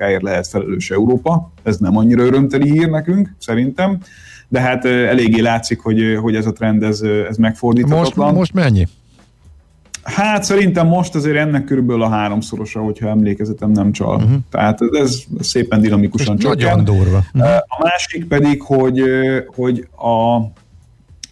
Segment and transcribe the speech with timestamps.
[0.00, 1.52] technikáért lehet felelős Európa.
[1.62, 3.98] Ez nem annyira örömteli hír nekünk, szerintem.
[4.48, 8.34] De hát eléggé látszik, hogy, hogy ez a trend ez, ez megfordíthatatlan.
[8.34, 8.86] Most, most mennyi?
[10.02, 14.16] Hát szerintem most azért ennek körülbelül a háromszorosa, hogyha emlékezetem nem csal.
[14.16, 14.32] Uh-huh.
[14.50, 16.54] Tehát ez szépen dinamikusan csak.
[16.56, 17.22] Nagyon durva.
[17.34, 17.50] Uh-huh.
[17.56, 19.02] A másik pedig, hogy,
[19.54, 20.38] hogy a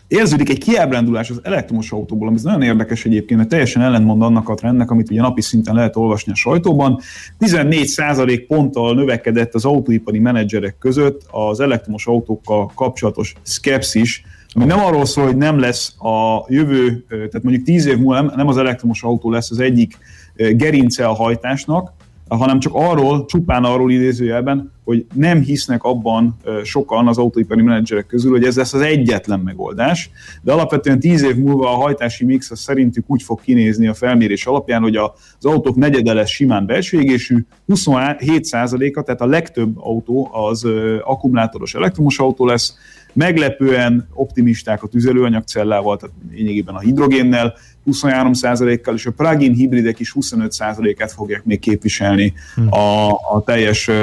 [0.08, 4.54] érződik egy kiábrándulás az elektromos autóból, ami nagyon érdekes egyébként, mert teljesen ellentmond annak a
[4.54, 7.00] trendnek, amit ugye napi szinten lehet olvasni a sajtóban.
[7.40, 14.22] 14% ponttal növekedett az autóipari menedzserek között az elektromos autókkal kapcsolatos szkepszis,
[14.54, 18.48] ami nem arról szól, hogy nem lesz a jövő, tehát mondjuk 10 év múlva nem
[18.48, 19.98] az elektromos autó lesz az egyik
[20.34, 21.92] gerince a hajtásnak,
[22.28, 28.30] hanem csak arról, csupán arról idézőjelben, hogy nem hisznek abban sokan az autóipari menedzserek közül,
[28.30, 30.10] hogy ez lesz az egyetlen megoldás,
[30.42, 34.46] de alapvetően tíz év múlva a hajtási mix az szerintük úgy fog kinézni a felmérés
[34.46, 40.66] alapján, hogy az autók negyede lesz simán belső égésű, 27%-a, tehát a legtöbb autó az
[41.04, 42.76] akkumulátoros elektromos autó lesz,
[43.12, 47.54] meglepően optimisták a tüzelőanyagcellával, tehát lényegében a hidrogénnel,
[47.90, 52.72] 23%-kal, és a plug-in hibridek is 25%-át fogják még képviselni hmm.
[52.72, 53.94] a, a teljes uh,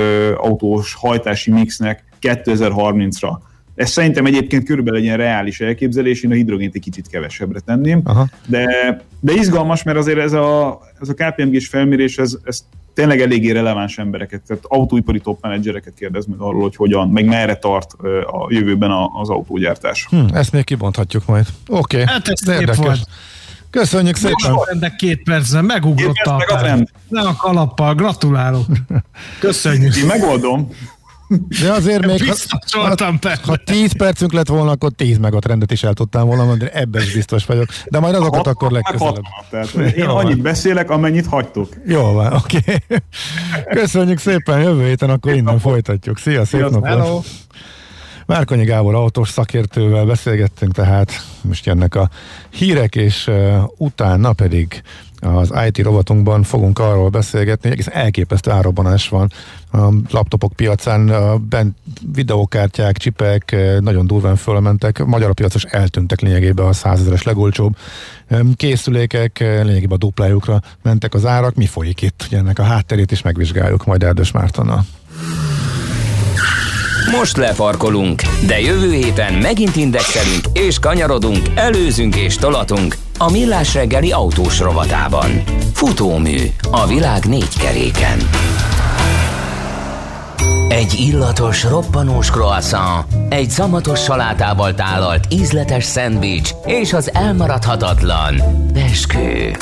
[0.75, 3.37] autós hajtási mixnek 2030-ra.
[3.75, 8.01] Ez szerintem egyébként körülbelül egy ilyen reális elképzelés, én a hidrogént egy kicsit kevesebbre tenném,
[8.03, 8.27] Aha.
[8.47, 8.67] de,
[9.19, 13.97] de izgalmas, mert azért ez a, ez a KPMG-s felmérés, ez, ez tényleg eléggé releváns
[13.97, 17.93] embereket, tehát autóipari top menedzsereket kérdez meg arról, hogy hogyan, meg merre tart
[18.25, 20.07] a jövőben az autógyártás.
[20.09, 21.45] Hm, ezt még kibonthatjuk majd.
[21.67, 22.13] Oké, okay.
[22.13, 22.77] hát ez érdekes.
[22.77, 23.07] Volt.
[23.75, 24.51] Köszönjük szépen!
[24.51, 26.87] Most két percben megugrott a, meg.
[27.07, 28.65] Nem a kalappal, gratulálok!
[29.39, 29.95] Köszönjük!
[29.95, 30.69] Én megoldom.
[31.61, 32.33] De azért még,
[32.71, 36.27] ha, ha, ha 10 percünk lett volna, akkor 10 meg a trendet is el tudtam
[36.27, 37.65] volna mondani, ebben is biztos vagyok.
[37.85, 39.23] De majd azokat hat, akkor legközelebb.
[39.49, 40.41] Tehát én Jó annyit van.
[40.41, 41.73] beszélek, amennyit hagytuk.
[41.85, 42.57] Jó van, oké.
[42.57, 42.99] Okay.
[43.81, 45.71] Köszönjük szépen, jövő héten akkor szép innen napot.
[45.71, 46.17] folytatjuk.
[46.17, 46.85] Szia, szép napot!
[46.85, 47.21] Hello.
[48.25, 52.09] Márkonyi Gábor autós szakértővel beszélgettünk, tehát most jönnek a
[52.49, 54.83] hírek, és uh, utána pedig
[55.25, 59.31] az IT rovatunkban fogunk arról beszélgetni, egész elképesztő árobbanás van
[59.71, 61.11] a laptopok piacán,
[61.49, 61.77] bent
[62.13, 67.75] videókártyák, csipek nagyon durván fölmentek, magyar piacos eltűntek lényegében a százezeres legolcsóbb
[68.55, 73.21] készülékek, lényegében a duplájukra mentek az árak, mi folyik itt, ugye ennek a hátterét is
[73.21, 74.85] megvizsgáljuk majd Erdős Mártonnal.
[77.11, 84.11] Most lefarkolunk, de jövő héten megint indexelünk és kanyarodunk, előzünk és tolatunk a Millás reggeli
[84.11, 85.43] autós rovatában.
[85.73, 86.37] Futómű
[86.71, 88.17] a világ négy keréken.
[90.69, 98.41] Egy illatos, roppanós croissant, egy szamatos salátával tálalt ízletes szendvics és az elmaradhatatlan
[98.73, 99.55] beskő.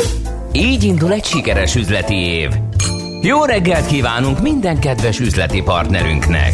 [0.52, 2.50] Így indul egy sikeres üzleti év.
[3.22, 6.54] Jó reggelt kívánunk minden kedves üzleti partnerünknek!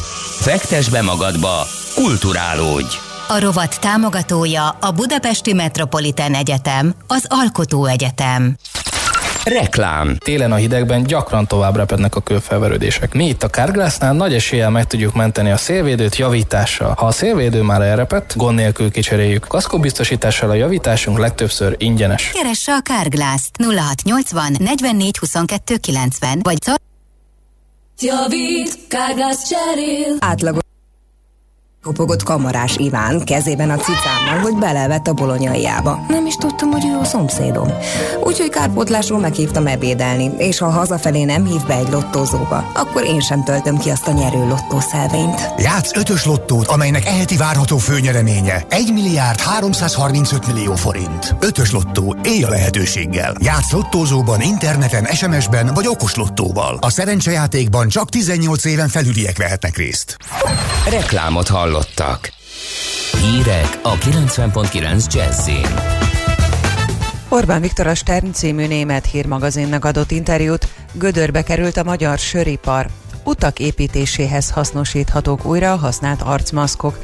[0.41, 2.95] Fektes be magadba, kulturálódj!
[3.27, 8.55] A rovat támogatója a Budapesti Metropolitán Egyetem, az Alkotó Egyetem.
[9.43, 10.17] Reklám.
[10.17, 13.13] Télen a hidegben gyakran tovább repednek a kőfelverődések.
[13.13, 16.93] Mi itt a Carglassnál nagy eséllyel meg tudjuk menteni a szélvédőt javítással.
[16.97, 19.47] Ha a szélvédő már elrepett, gond nélkül kicseréljük.
[19.47, 22.29] Kaszkó biztosítással a javításunk legtöbbször ingyenes.
[22.33, 26.57] Keresse a Carglass 0680 44 22 90 vagy
[28.03, 30.17] Javít, Carglass cserél.
[30.19, 30.70] Átlagos
[31.83, 36.05] Kopogott kamarás Iván kezében a cicámmal, hogy belevett a bolonyaiába.
[36.07, 37.67] Nem is tudtam, hogy ő a szomszédom.
[38.23, 43.43] Úgyhogy kárpótlásról meghívtam ebédelni, és ha hazafelé nem hív be egy lottózóba, akkor én sem
[43.43, 45.53] töltöm ki azt a nyerő lottószelvényt.
[45.57, 51.35] Játsz ötös lottót, amelynek eheti várható főnyereménye 1 milliárd 335 millió forint.
[51.39, 53.35] Ötös lottó, élj a lehetőséggel.
[53.39, 56.77] Játsz lottózóban, interneten, SMS-ben vagy okos lottóval.
[56.81, 60.17] A szerencsejátékban csak 18 éven felüliek vehetnek részt.
[60.89, 62.31] Reklámot hall hallottak.
[63.21, 65.67] Hírek a 90.9 Jazzin.
[67.29, 72.87] Orbán Viktor a Stern című német hírmagazinnak adott interjút, gödörbe került a magyar söripar.
[73.23, 76.99] utak építéséhez hasznosíthatók újra a használt arcmaszkok.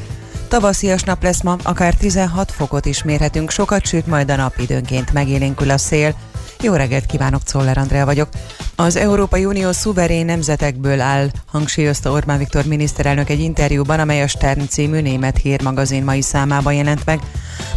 [0.48, 5.14] Tavaszias nap lesz ma, akár 16 fokot is mérhetünk, sokat süt majd a nap időnként
[5.14, 6.16] megélénkül a szél.
[6.62, 8.30] Jó reggelt kívánok, Czoller Andrea vagyok.
[8.76, 14.68] Az Európai Unió szuverén nemzetekből áll, hangsúlyozta Orbán Viktor miniszterelnök egy interjúban, amely a Stern
[14.68, 17.20] című német hírmagazin mai számában jelent meg.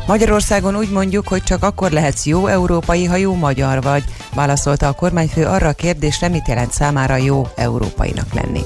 [0.07, 4.05] Magyarországon úgy mondjuk, hogy csak akkor lehetsz jó európai, ha jó magyar vagy,
[4.35, 8.63] válaszolta a kormányfő arra a kérdésre, mit jelent számára jó európainak lenni.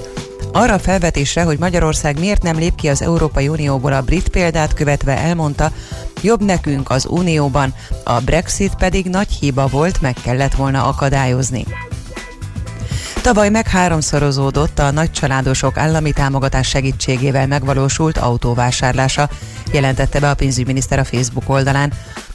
[0.56, 4.74] Arra a felvetésre, hogy Magyarország miért nem lép ki az Európai Unióból a brit példát
[4.74, 5.72] követve elmondta,
[6.22, 7.74] jobb nekünk az Unióban,
[8.04, 11.64] a Brexit pedig nagy hiba volt, meg kellett volna akadályozni.
[13.22, 19.28] Tavaly meg háromszorozódott a nagycsaládosok állami támogatás segítségével megvalósult autóvásárlása,
[19.72, 21.92] jelentette be a pénzügyminiszter a Facebook oldalán.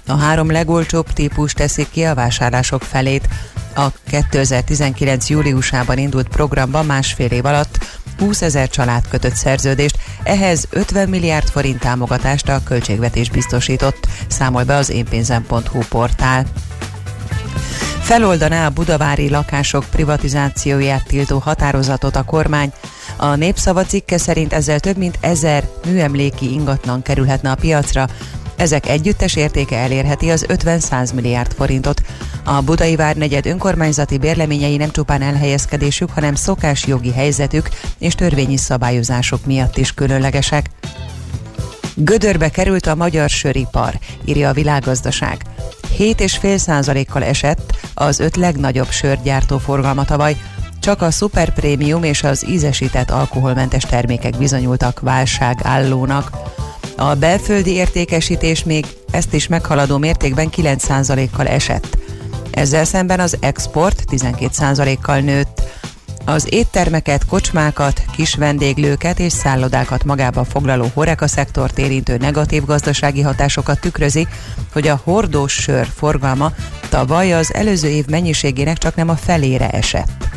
[0.07, 3.27] A három legolcsóbb típus teszik ki a vásárlások felét.
[3.75, 5.30] A 2019.
[5.30, 7.77] júliusában indult programban másfél év alatt
[8.19, 14.75] 20 ezer család kötött szerződést, ehhez 50 milliárd forint támogatást a költségvetés biztosított, számol be
[14.75, 16.45] az énpénzem.hu portál.
[18.01, 22.71] Feloldaná a budavári lakások privatizációját tiltó határozatot a kormány.
[23.18, 28.07] A népszava cikke szerint ezzel több mint ezer műemléki ingatlan kerülhetne a piacra,
[28.59, 32.01] ezek együttes értéke elérheti az 50-100 milliárd forintot.
[32.44, 37.69] A Budai Várnegyed önkormányzati bérleményei nem csupán elhelyezkedésük, hanem szokás jogi helyzetük
[38.00, 40.69] és törvényi szabályozások miatt is különlegesek.
[41.95, 45.41] Gödörbe került a magyar söripar, írja a világgazdaság.
[45.97, 50.35] 7,5 százalékkal esett az öt legnagyobb sörgyártó forgalma tavaly,
[50.79, 56.31] csak a szuperprémium és az ízesített alkoholmentes termékek bizonyultak válságállónak.
[56.99, 61.97] A belföldi értékesítés még ezt is meghaladó mértékben 9%-kal esett.
[62.51, 65.61] Ezzel szemben az export 12%-kal nőtt.
[66.25, 73.79] Az éttermeket, kocsmákat, kis vendéglőket és szállodákat magába foglaló horeka szektort érintő negatív gazdasági hatásokat
[73.79, 74.27] tükrözi,
[74.73, 76.51] hogy a hordós sör forgalma
[76.89, 80.27] tavaly az előző év mennyiségének csak nem a felére esett.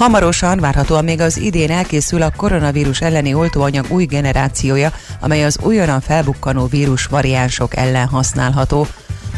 [0.00, 6.00] Hamarosan, várhatóan még az idén elkészül a koronavírus elleni oltóanyag új generációja, amely az újonnan
[6.00, 8.86] felbukkanó vírus variánsok ellen használható.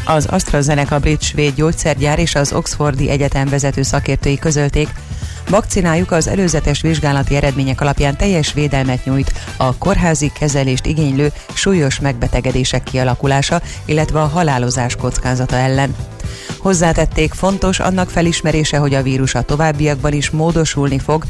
[0.05, 4.89] Az AstraZeneca brit svéd gyógyszergyár és az Oxfordi Egyetem vezető szakértői közölték,
[5.49, 12.83] Vakcinájuk az előzetes vizsgálati eredmények alapján teljes védelmet nyújt a kórházi kezelést igénylő súlyos megbetegedések
[12.83, 16.12] kialakulása, illetve a halálozás kockázata ellen.
[16.63, 21.25] Hozzátették fontos annak felismerése, hogy a vírus a továbbiakban is módosulni fog,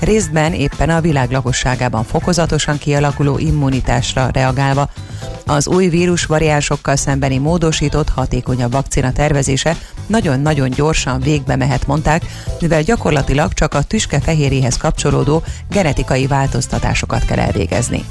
[0.00, 4.90] részben éppen a világ lakosságában fokozatosan kialakuló immunitásra reagálva.
[5.46, 12.22] Az új vírus variánsokkal szembeni módosított, hatékonyabb vakcina tervezése nagyon-nagyon gyorsan végbe mehet, mondták,
[12.60, 18.04] mivel gyakorlatilag csak a tüske fehérjéhez kapcsolódó genetikai változtatásokat kell elvégezni.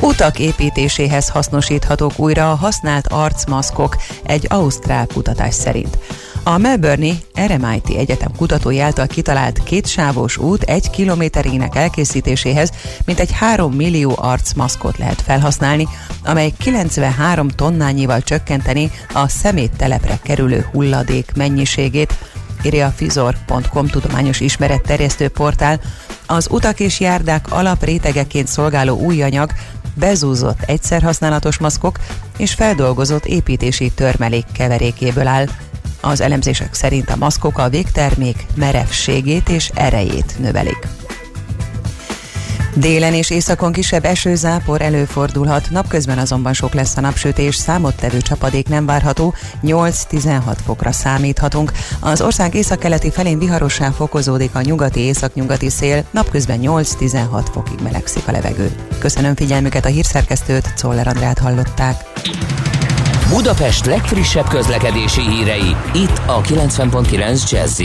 [0.00, 5.98] Utak építéséhez hasznosíthatók újra a használt arcmaszkok egy ausztrál kutatás szerint.
[6.46, 7.12] A Melbourne
[7.46, 12.70] RMIT Egyetem kutatói által kitalált kétsávos út egy kilométerének elkészítéséhez
[13.04, 15.88] mintegy 3 millió arcmaszkot lehet felhasználni,
[16.24, 22.14] amely 93 tonnányival csökkenteni a szeméttelepre kerülő hulladék mennyiségét,
[22.64, 25.80] írja a fizor.com tudományos ismeretterjesztő portál.
[26.26, 29.50] Az utak és járdák alaprétegeként szolgáló új anyag
[29.94, 31.98] bezúzott egyszerhasználatos maszkok
[32.36, 35.46] és feldolgozott építési törmelék keverékéből áll.
[36.00, 40.78] Az elemzések szerint a maszkok a végtermék merevségét és erejét növelik.
[42.74, 48.86] Délen és északon kisebb esőzápor előfordulhat, napközben azonban sok lesz a napsütés, számottevő csapadék nem
[48.86, 51.72] várható, 8-16 fokra számíthatunk.
[52.00, 58.32] Az ország északkeleti felén viharossá fokozódik a nyugati északnyugati szél, napközben 8-16 fokig melegszik a
[58.32, 58.74] levegő.
[58.98, 62.04] Köszönöm figyelmüket a hírszerkesztőt, Czoller Andrát hallották.
[63.28, 67.80] Budapest legfrissebb közlekedési hírei, itt a 90.9 jazz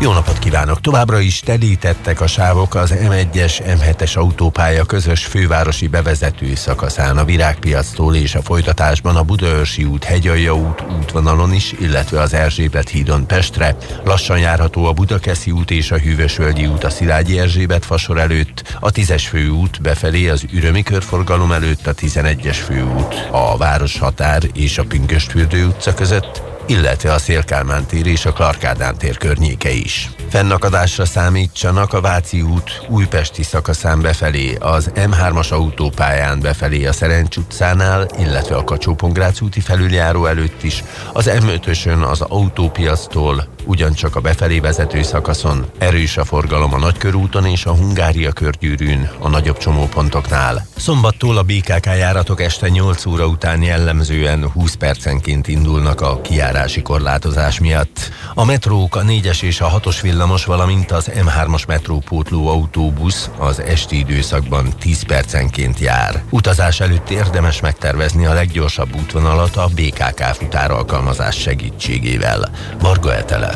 [0.00, 0.80] jó napot kívánok!
[0.80, 8.14] Továbbra is telítettek a sávok az M1-es, M7-es autópálya közös fővárosi bevezető szakaszán a Virágpiactól
[8.14, 13.76] és a folytatásban a Budaörsi út, Hegyalja út útvonalon is, illetve az Erzsébet hídon Pestre.
[14.04, 18.90] Lassan járható a Budakeszi út és a Hűvösvölgyi út a Szilágyi Erzsébet fasor előtt, a
[18.90, 25.66] 10-es főút befelé az Ürömi körforgalom előtt a 11-es főút, a Városhatár és a Pünköstfürdő
[25.66, 30.10] utca között, illetve a Szélkálmán tér és a Klarkádán tér környéke is.
[30.28, 38.06] Fennakadásra számítsanak a Váci út újpesti szakaszán befelé, az M3-as autópályán befelé a Szerencs utcánál,
[38.18, 38.96] illetve a kacsó
[39.40, 45.66] úti felüljáró előtt is, az M5-ösön az autópiasztól ugyancsak a befelé vezető szakaszon.
[45.78, 50.66] Erős a forgalom a Nagykörúton és a Hungária körgyűrűn, a nagyobb csomópontoknál.
[50.76, 57.60] Szombattól a BKK járatok este 8 óra után jellemzően 20 percenként indulnak a kiárási korlátozás
[57.60, 58.10] miatt.
[58.34, 63.98] A metrók, a 4-es és a 6-os villamos, valamint az M3-as metrópótló autóbusz az esti
[63.98, 66.22] időszakban 10 percenként jár.
[66.30, 72.50] Utazás előtt érdemes megtervezni a leggyorsabb útvonalat a BKK futár alkalmazás segítségével.
[72.80, 73.55] Varga Etele,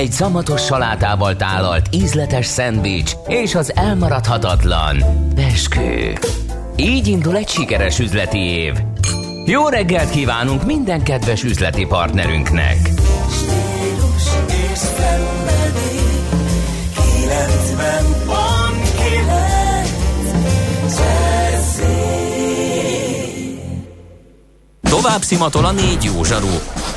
[0.00, 4.96] Egy szamatos salátával tálalt ízletes szendvics és az elmaradhatatlan
[5.34, 6.18] beskő.
[6.76, 8.74] Így indul egy sikeres üzleti év.
[9.46, 12.76] Jó reggelt kívánunk minden kedves üzleti partnerünknek!
[13.30, 14.24] Stílus
[14.72, 16.28] és szenvedély,
[17.26, 18.10] 90
[24.82, 26.79] Tovább szimatol a négy jó zsaru,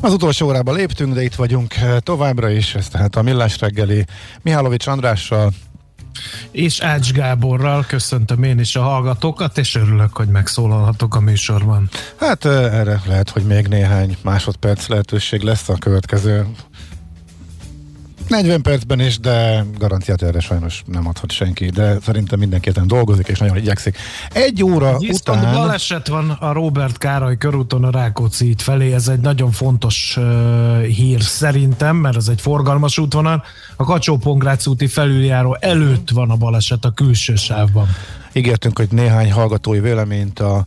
[0.00, 4.04] Az utolsó órába léptünk, de itt vagyunk továbbra is, ez tehát a Millás reggeli
[4.42, 5.52] Mihálovics Andrással,
[6.50, 11.88] és Ács Gáborral köszöntöm én is a hallgatókat, és örülök, hogy megszólalhatok a műsorban.
[12.16, 16.46] Hát erre lehet, hogy még néhány másodperc lehetőség lesz a következő
[18.28, 23.28] 40 percben is, de garanciát erre sajnos nem adhat senki, de szerintem mindenki ezen dolgozik,
[23.28, 23.96] és nagyon igyekszik.
[24.32, 25.54] Egy óra Viszont után...
[25.54, 30.82] baleset van a Robert Károly körúton a Rákóczi út felé, ez egy nagyon fontos uh,
[30.82, 33.44] hír szerintem, mert ez egy forgalmas útvonal.
[33.76, 34.20] A kacsó
[34.64, 37.88] úti felüljáró előtt van a baleset a külső sávban.
[38.32, 40.66] Ígértünk, hogy néhány hallgatói véleményt a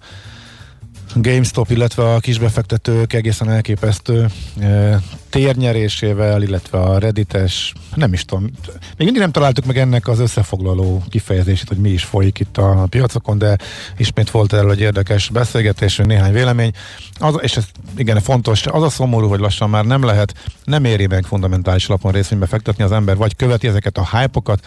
[1.16, 4.28] GameStop, illetve a kisbefektetők egészen elképesztő
[4.60, 8.52] e, térnyerésével, illetve a reddites, nem is tudom, még
[8.98, 13.38] mindig nem találtuk meg ennek az összefoglaló kifejezését, hogy mi is folyik itt a piacokon,
[13.38, 13.58] de
[13.98, 16.72] ismét volt erről egy érdekes beszélgetés, néhány vélemény,
[17.20, 17.66] az, és ez
[17.98, 20.34] igen fontos, az a szomorú, hogy lassan már nem lehet,
[20.64, 24.58] nem éri meg fundamentális alapon részvénybe fektetni az ember, vagy követi ezeket a hype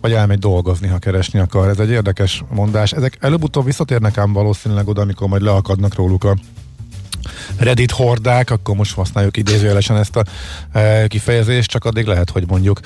[0.00, 1.68] vagy elmegy dolgozni, ha keresni akar.
[1.68, 2.92] Ez egy érdekes mondás.
[2.92, 6.36] Ezek előbb-utóbb visszatérnek ám valószínűleg oda, amikor majd leakadnak róluk a
[7.56, 10.24] Reddit hordák, akkor most használjuk idézőjelesen ezt a
[10.72, 12.80] e, kifejezést, csak addig lehet, hogy mondjuk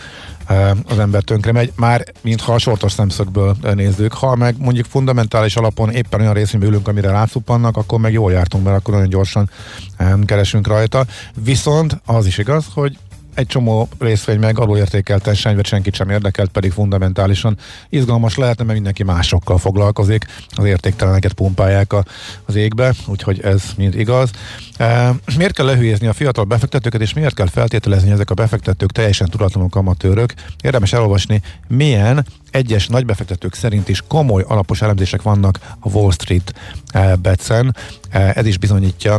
[0.46, 4.12] e, az ember tönkre megy, már mintha a sortos szemszögből nézzük.
[4.12, 8.64] Ha meg mondjuk fundamentális alapon éppen olyan részünkbe ülünk, amire rátszuppannak, akkor meg jól jártunk,
[8.64, 9.50] mert akkor nagyon gyorsan
[9.96, 11.04] e, keresünk rajta.
[11.34, 12.98] Viszont az is igaz, hogy
[13.36, 17.56] egy csomó részvény meg alulértékelten senyvet senkit sem érdekelt, pedig fundamentálisan
[17.88, 22.04] izgalmas lehetne, mert mindenki másokkal foglalkozik, az értékteleneket pumpálják a,
[22.44, 24.30] az égbe, úgyhogy ez mind igaz.
[24.76, 28.92] E, miért kell lehülyézni a fiatal befektetőket, és miért kell feltételezni, hogy ezek a befektetők
[28.92, 30.34] teljesen tudatlanok amatőrök?
[30.62, 36.54] Érdemes elolvasni, milyen egyes nagybefektetők szerint is komoly alapos elemzések vannak a Wall Street
[36.90, 37.76] e, Betsen.
[38.10, 39.18] E, ez is bizonyítja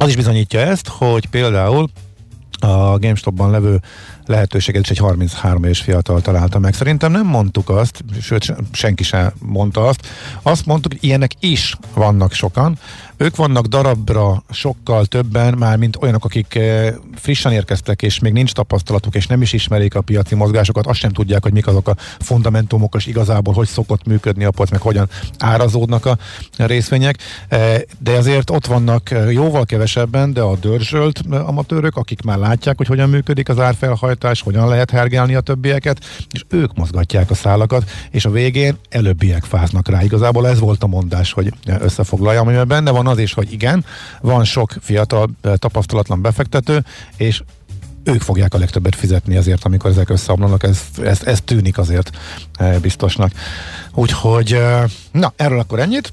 [0.00, 1.90] az is bizonyítja ezt, hogy például
[2.60, 3.80] a GameStop-ban levő
[4.28, 6.74] lehetőséget is egy 33 éves fiatal találta meg.
[6.74, 10.06] Szerintem nem mondtuk azt, sőt senki sem mondta azt.
[10.42, 12.78] Azt mondtuk, hogy ilyenek is vannak sokan,
[13.20, 18.52] ők vannak darabra sokkal többen, már mint olyanok, akik eh, frissen érkeztek, és még nincs
[18.52, 21.96] tapasztalatuk, és nem is ismerik a piaci mozgásokat, azt sem tudják, hogy mik azok a
[22.18, 26.18] fundamentumok, és igazából hogy szokott működni a piac, meg hogyan árazódnak a
[26.56, 27.18] részvények.
[27.48, 32.76] Eh, de azért ott vannak eh, jóval kevesebben, de a dörzsölt amatőrök, akik már látják,
[32.76, 37.90] hogy hogyan működik az árfelhajtás, hogyan lehet hergelni a többieket, és ők mozgatják a szálakat,
[38.10, 40.02] és a végén előbbiek fáznak rá.
[40.02, 43.84] Igazából ez volt a mondás, hogy összefoglalja, amiben benne van az is, hogy igen,
[44.20, 46.84] van sok fiatal, eh, tapasztalatlan befektető,
[47.16, 47.42] és
[48.04, 52.10] ők fogják a legtöbbet fizetni azért, amikor ezek összeomlanak, ez, ez, ez tűnik azért
[52.54, 53.32] eh, biztosnak.
[53.94, 56.12] Úgyhogy, eh, na, erről akkor ennyit,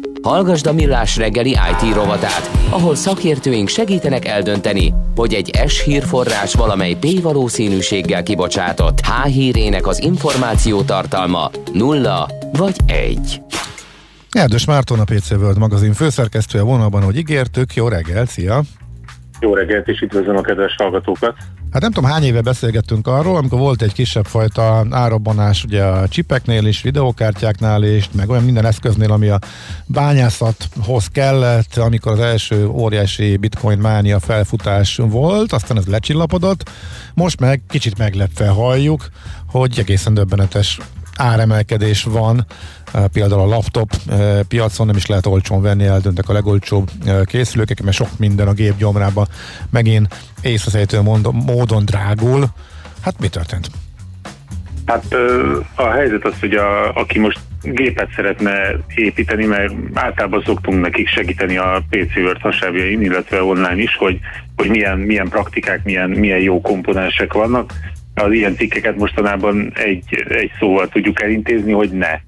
[0.21, 6.97] Hallgasd a Millás reggeli IT rovatát, ahol szakértőink segítenek eldönteni, hogy egy S hírforrás valamely
[6.99, 13.41] P valószínűséggel kibocsátott H hírének az információ tartalma nulla vagy egy.
[14.31, 17.73] Erdős Márton a PC World magazin főszerkesztője vonalban, hogy ígértük.
[17.73, 18.61] Jó reggel, szia!
[19.39, 21.35] Jó reggelt, és üdvözlöm a kedves hallgatókat!
[21.71, 26.07] Hát nem tudom, hány éve beszélgettünk arról, amikor volt egy kisebb fajta árabbanás ugye a
[26.07, 29.39] csipeknél is, videókártyáknál is, meg olyan minden eszköznél, ami a
[29.85, 36.69] bányászathoz kellett, amikor az első óriási bitcoin mánia felfutás volt, aztán ez lecsillapodott.
[37.13, 39.09] Most meg kicsit meglepve halljuk,
[39.47, 40.79] hogy egészen döbbenetes
[41.21, 42.45] áremelkedés van,
[43.13, 43.91] például a laptop
[44.47, 46.89] piacon nem is lehet olcsón venni, eldöntek a legolcsóbb
[47.25, 49.27] készülők, mert sok minden a gép gyomrában
[49.69, 52.45] megint észreszejtő módon drágul.
[53.01, 53.69] Hát mi történt?
[54.85, 55.15] Hát
[55.75, 58.51] a helyzet az, hogy a, aki most gépet szeretne
[58.95, 64.19] építeni, mert általában szoktunk nekik segíteni a PC Word hasábjain, illetve online is, hogy,
[64.55, 67.73] hogy milyen, milyen praktikák, milyen, milyen jó komponensek vannak
[68.13, 72.19] az ilyen cikkeket mostanában egy, egy szóval tudjuk elintézni, hogy ne.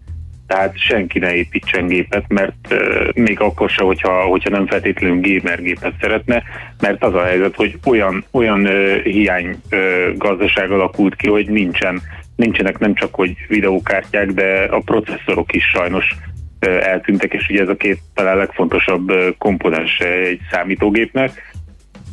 [0.47, 2.75] Tehát senki ne építsen gépet, mert
[3.13, 6.43] még akkor se, hogyha, hogyha nem feltétlenül gamer gépet szeretne,
[6.79, 8.67] mert az a helyzet, hogy olyan, olyan
[9.03, 12.01] hiány uh, gazdaság alakult ki, hogy nincsen,
[12.35, 16.15] nincsenek nem csak hogy videókártyák, de a processzorok is sajnos
[16.59, 21.52] eltűntek, és ugye ez a két talán legfontosabb komponens egy számítógépnek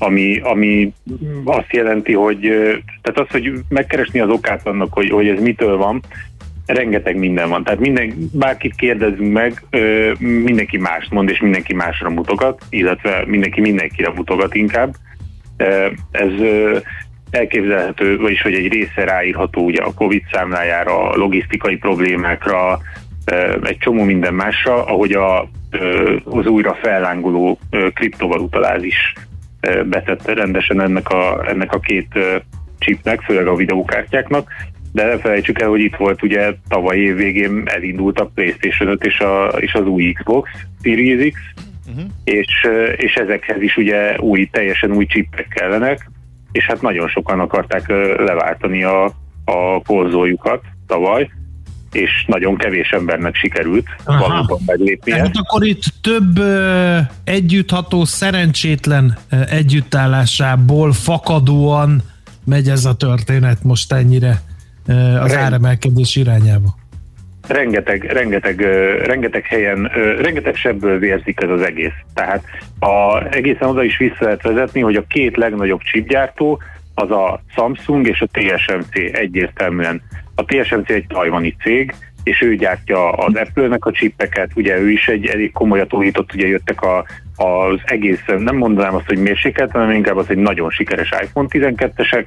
[0.03, 0.93] ami, ami
[1.45, 2.41] azt jelenti, hogy
[3.03, 6.03] tehát az, hogy megkeresni az okát annak, hogy, hogy ez mitől van,
[6.67, 7.65] rengeteg minden van.
[7.65, 9.63] Tehát minden, bárkit kérdezünk meg,
[10.19, 14.95] mindenki más mond, és mindenki másra mutogat, illetve mindenki mindenkire mutogat inkább.
[16.11, 16.33] Ez
[17.31, 22.81] elképzelhető, vagyis hogy egy része ráírható ugye a Covid számlájára, a logisztikai problémákra,
[23.63, 25.49] egy csomó minden másra, ahogy a,
[26.25, 27.59] az újra fellángoló
[27.95, 29.15] kriptovalutalás is
[29.85, 32.19] betette rendesen ennek a, ennek a két
[32.79, 34.51] chipnek, főleg a videókártyáknak,
[34.93, 39.05] de ne felejtsük el, hogy itt volt ugye tavaly év végén elindult a PlayStation 5
[39.05, 40.51] és, a, és az új Xbox
[40.83, 41.41] Series X,
[41.89, 42.05] uh-huh.
[42.25, 46.11] és, és ezekhez is ugye új, teljesen új chipek kellenek,
[46.53, 49.05] és hát nagyon sokan akarták leváltani a,
[49.45, 51.31] a konzoljukat tavaly,
[51.93, 54.29] és nagyon kevés embernek sikerült Aha.
[54.29, 55.15] valóban meglépnie.
[55.15, 62.03] Tehát akkor itt több uh, együttható szerencsétlen uh, együttállásából fakadóan
[62.45, 64.41] megy ez a történet most ennyire
[64.87, 65.45] uh, az Rend.
[65.45, 66.79] áremelkedés irányába.
[67.49, 71.95] Rengeteg, rengeteg, uh, rengeteg helyen, uh, rengeteg sebből vérzik ez az egész.
[72.15, 72.45] Tehát
[72.79, 76.61] a, egészen oda is vissza lehet vezetni, hogy a két legnagyobb chipgyártó
[76.95, 80.03] az a Samsung és a TSMC egyértelműen
[80.41, 85.09] a TSMC egy tajvani cég, és ő gyártja az Apple-nek a csippeket, ugye ő is
[85.09, 87.05] egy elég komolyat újított, ugye jöttek a,
[87.37, 92.27] az egész, nem mondanám azt, hogy mérsékelt, hanem inkább az egy nagyon sikeres iPhone 12-esek,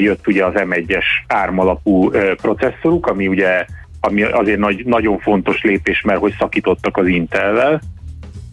[0.00, 2.10] jött ugye az M1-es ARM alapú
[2.42, 3.64] processzoruk, ami ugye
[4.04, 7.80] ami azért nagy, nagyon fontos lépés, mert hogy szakítottak az Intel-vel,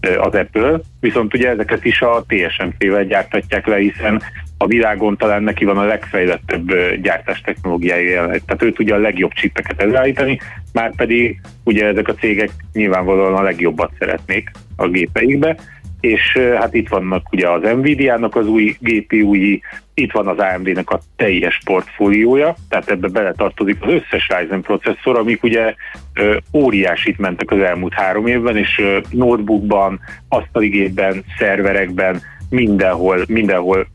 [0.01, 4.21] az Apple, viszont ugye ezeket is a TSMC-vel gyártatják le, hiszen
[4.57, 8.25] a világon talán neki van a legfejlettebb gyártás technológiája.
[8.25, 10.39] Tehát ő tudja a legjobb csipeket előállítani,
[10.73, 15.57] már pedig ugye ezek a cégek nyilvánvalóan a legjobbat szeretnék a gépeikbe,
[15.99, 19.61] és hát itt vannak ugye az Nvidia-nak az új GPU-i,
[19.93, 25.43] itt van az AMD-nek a teljes portfóliója, tehát ebbe beletartozik az összes Ryzen processzor, amik
[25.43, 25.73] ugye
[26.13, 33.87] ö, óriásit mentek az elmúlt három évben, és ö, notebookban, asztaligében, szerverekben, mindenhol, mindenhol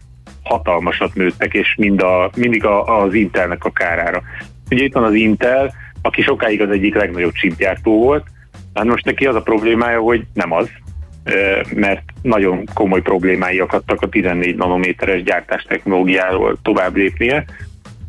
[0.42, 4.22] hatalmasat nőttek, és mind a, mindig a, az Intelnek a kárára.
[4.70, 8.26] Ugye itt van az Intel, aki sokáig az egyik legnagyobb chipgyártó volt,
[8.74, 10.68] hát most neki az a problémája, hogy nem az,
[11.74, 17.44] mert nagyon komoly problémái akadtak a 14 nanométeres gyártás technológiáról tovább lépnie.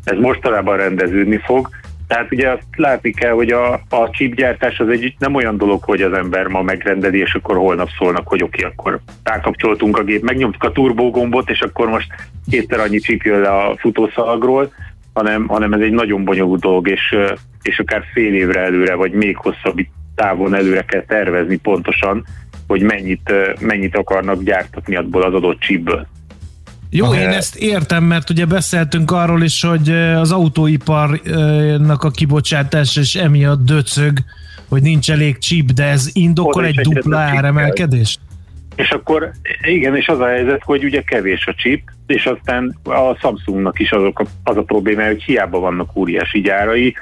[0.04, 1.68] Ez mostanában rendeződni fog,
[2.06, 6.02] tehát ugye azt látni kell, hogy a, a chipgyártás az egy nem olyan dolog, hogy
[6.02, 10.22] az ember ma megrendeli, és akkor holnap szólnak, hogy oké, okay, akkor rákapcsoltunk a gép,
[10.22, 12.06] megnyomtuk a turbógombot, és akkor most
[12.50, 14.72] kétszer annyi chip jön le a futószalagról,
[15.12, 17.16] hanem, hanem ez egy nagyon bonyolult dolog, és,
[17.62, 19.78] és akár fél évre előre, vagy még hosszabb
[20.14, 22.24] távon előre kell tervezni pontosan,
[22.66, 26.06] hogy mennyit, mennyit akarnak gyártatni abból az adott chipből.
[26.90, 33.14] Jó, én ezt értem, mert ugye beszéltünk arról is, hogy az autóiparnak a kibocsátás és
[33.14, 34.18] emiatt döcög,
[34.68, 38.20] hogy nincs elég chip, de ez indokol egy dupla áremelkedést?
[38.76, 39.30] És akkor
[39.62, 43.90] igen, és az a helyzet, hogy ugye kevés a chip, és aztán a Samsungnak is
[43.90, 46.94] azok a, az a probléma, hogy hiába vannak óriási gyárai,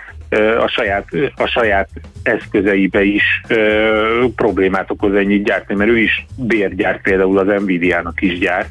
[0.58, 1.88] a saját, a saját
[2.22, 8.38] eszközeibe is ö, problémát okoz ennyit gyártani, mert ő is bérgyárt például az Nvidia-nak is
[8.38, 8.68] gyárt,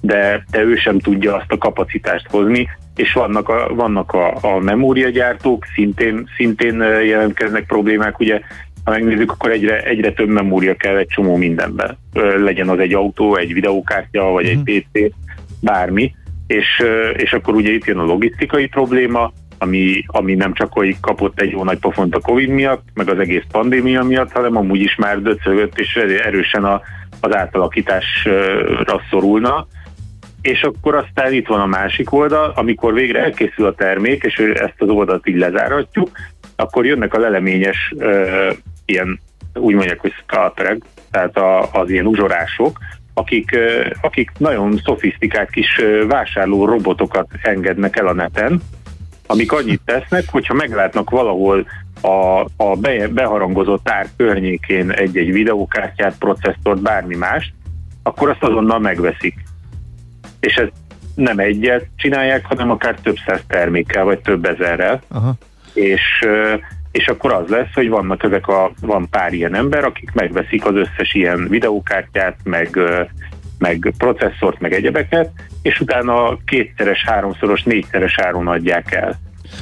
[0.00, 4.58] de, de ő sem tudja azt a kapacitást hozni, és vannak a, vannak a, a
[4.58, 8.40] memóriagyártók, szintén, szintén jelentkeznek problémák, ugye
[8.84, 11.98] ha megnézzük, akkor egyre, egyre több memória kell egy csomó mindenben.
[12.36, 14.78] Legyen az egy autó, egy videókártya, vagy egy mhm.
[14.78, 15.14] PC,
[15.60, 16.14] bármi,
[16.46, 16.82] és,
[17.16, 21.50] és akkor ugye itt jön a logisztikai probléma, ami, ami nem csak hogy kapott egy
[21.50, 25.22] jó nagy pofont a Covid miatt, meg az egész pandémia miatt, hanem amúgy is már
[25.22, 26.80] döcögött, és erősen a,
[27.20, 29.66] az átalakításra szorulna.
[30.42, 34.80] És akkor aztán itt van a másik oldal, amikor végre elkészül a termék, és ezt
[34.80, 36.10] az oldalt így lezáratjuk,
[36.56, 38.52] akkor jönnek a leleményes uh,
[38.84, 39.20] ilyen,
[39.54, 42.78] úgy mondják, hogy scalperek, tehát a, az ilyen uzsorások,
[43.14, 43.58] akik,
[44.00, 48.60] akik nagyon szofisztikált kis vásárló robotokat engednek el a neten,
[49.26, 51.66] amik annyit tesznek, hogyha meglátnak valahol
[52.00, 57.52] a, a be, beharangozott ár környékén egy-egy videókártyát, processzort, bármi mást,
[58.02, 59.34] akkor azt azonnal megveszik.
[60.40, 60.68] És ez
[61.14, 65.02] nem egyet csinálják, hanem akár több száz termékkel, vagy több ezerrel.
[65.08, 65.34] Aha.
[65.74, 66.26] És,
[66.90, 70.74] és akkor az lesz, hogy vannak ezek a, van pár ilyen ember, akik megveszik az
[70.74, 72.78] összes ilyen videókártyát, meg,
[73.58, 75.30] meg processzort, meg egyebeket,
[75.62, 79.20] és utána kétszeres, háromszoros, négyszeres áron adják el.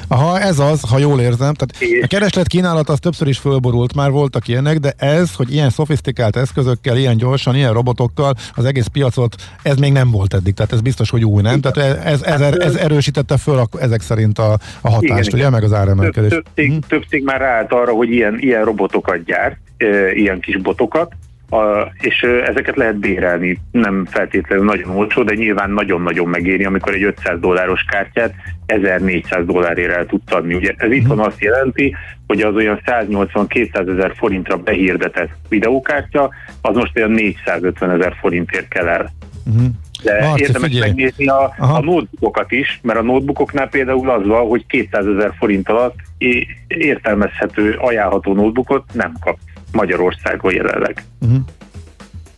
[0.08, 1.54] Aha, ez az, ha jól érzem.
[1.54, 5.70] Tehát a kereslet kínálat az többször is fölborult, már voltak ilyenek, de ez, hogy ilyen
[5.70, 10.72] szofisztikált eszközökkel, ilyen gyorsan, ilyen robotokkal az egész piacot, ez még nem volt eddig, tehát
[10.72, 11.60] ez biztos, hogy új, nem?
[11.60, 15.50] Tehát ez, ez, ez, ez erősítette föl ezek szerint a, a hatást, igen, ugye, igen.
[15.50, 16.30] meg az áremelkedés.
[16.30, 16.80] Több, több, cég, hmm.
[16.80, 19.56] több cég már ráállt arra, hogy ilyen, ilyen robotokat gyárt,
[20.14, 21.12] ilyen kis botokat,
[21.50, 27.02] a, és ezeket lehet bérelni, nem feltétlenül nagyon olcsó, de nyilván nagyon-nagyon megéri, amikor egy
[27.02, 28.34] 500 dolláros kártyát
[28.66, 30.54] 1400 dollárért el tudsz adni.
[30.54, 31.26] Ugye ez itthon mhm.
[31.26, 31.94] azt jelenti,
[32.26, 38.88] hogy az olyan 180-200 ezer forintra behirdetett videókártya, az most olyan 450 ezer forintért kell
[38.88, 39.12] el.
[39.46, 39.68] Uh-huh.
[40.02, 40.88] De Marci, érdemes figyelj.
[40.88, 45.68] megnézni a, a notebookokat is, mert a notebookoknál például az van, hogy 200 ezer forint
[45.68, 45.94] alatt
[46.66, 49.38] értelmezhető, ajánlható notebookot nem kap
[49.72, 51.04] Magyarországon jelenleg.
[51.20, 51.38] Uh-huh.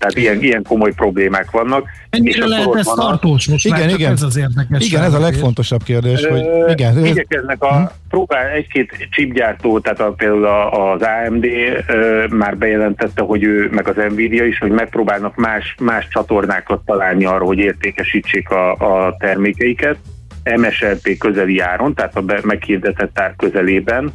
[0.02, 1.88] Tehát ilyen, ilyen komoly problémák vannak.
[2.10, 3.46] Ennyire lehet ez tartós?
[3.46, 4.12] Most igen, igen.
[4.12, 4.86] ez az érdekes.
[4.86, 6.24] Igen, ez a legfontosabb kérdés.
[6.24, 7.84] Hogy igen, igyekeznek a, hm?
[8.08, 11.44] próbál egy-két chipgyártó, tehát a, például az AMD
[11.86, 17.24] ö, már bejelentette, hogy ő, meg az Nvidia is, hogy megpróbálnak más, más csatornákat találni
[17.24, 19.96] arra, hogy értékesítsék a, a termékeiket.
[20.56, 24.12] MSRP közeli áron, tehát a meghirdetett ár közelében,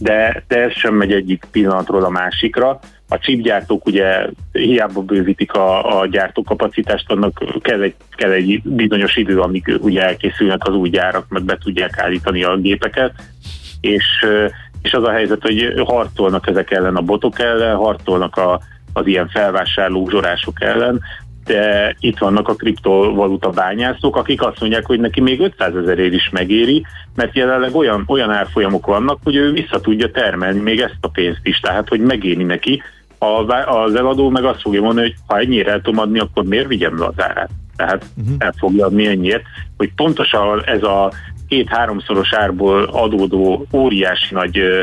[0.00, 2.78] de, de ez sem megy egyik pillanatról a másikra.
[3.08, 9.40] A chipgyártók ugye hiába bővítik a, a gyártókapacitást, annak kell egy, kell egy bizonyos idő,
[9.40, 13.12] amíg ugye elkészülnek az új gyárak, meg be tudják állítani a gépeket,
[13.80, 14.04] és,
[14.82, 18.60] és az a helyzet, hogy harcolnak ezek ellen a botok ellen, harcolnak a,
[18.92, 21.00] az ilyen felvásárló zsorások ellen,
[22.00, 26.84] itt vannak a kriptovaluta bányászok, akik azt mondják, hogy neki még 500 ezerért is megéri,
[27.14, 31.40] mert jelenleg olyan, olyan árfolyamok vannak, hogy ő vissza tudja termelni még ezt a pénzt
[31.42, 32.82] is, tehát hogy megéri neki.
[33.18, 36.66] A, az eladó meg azt fogja mondani, hogy ha ennyire el tudom adni, akkor miért
[36.66, 37.50] vigyem le az árát?
[37.76, 38.34] Tehát uh-huh.
[38.38, 39.42] el fogja adni ennyiért,
[39.76, 41.12] hogy pontosan ez a
[41.48, 44.82] két-háromszoros árból adódó óriási nagy ö,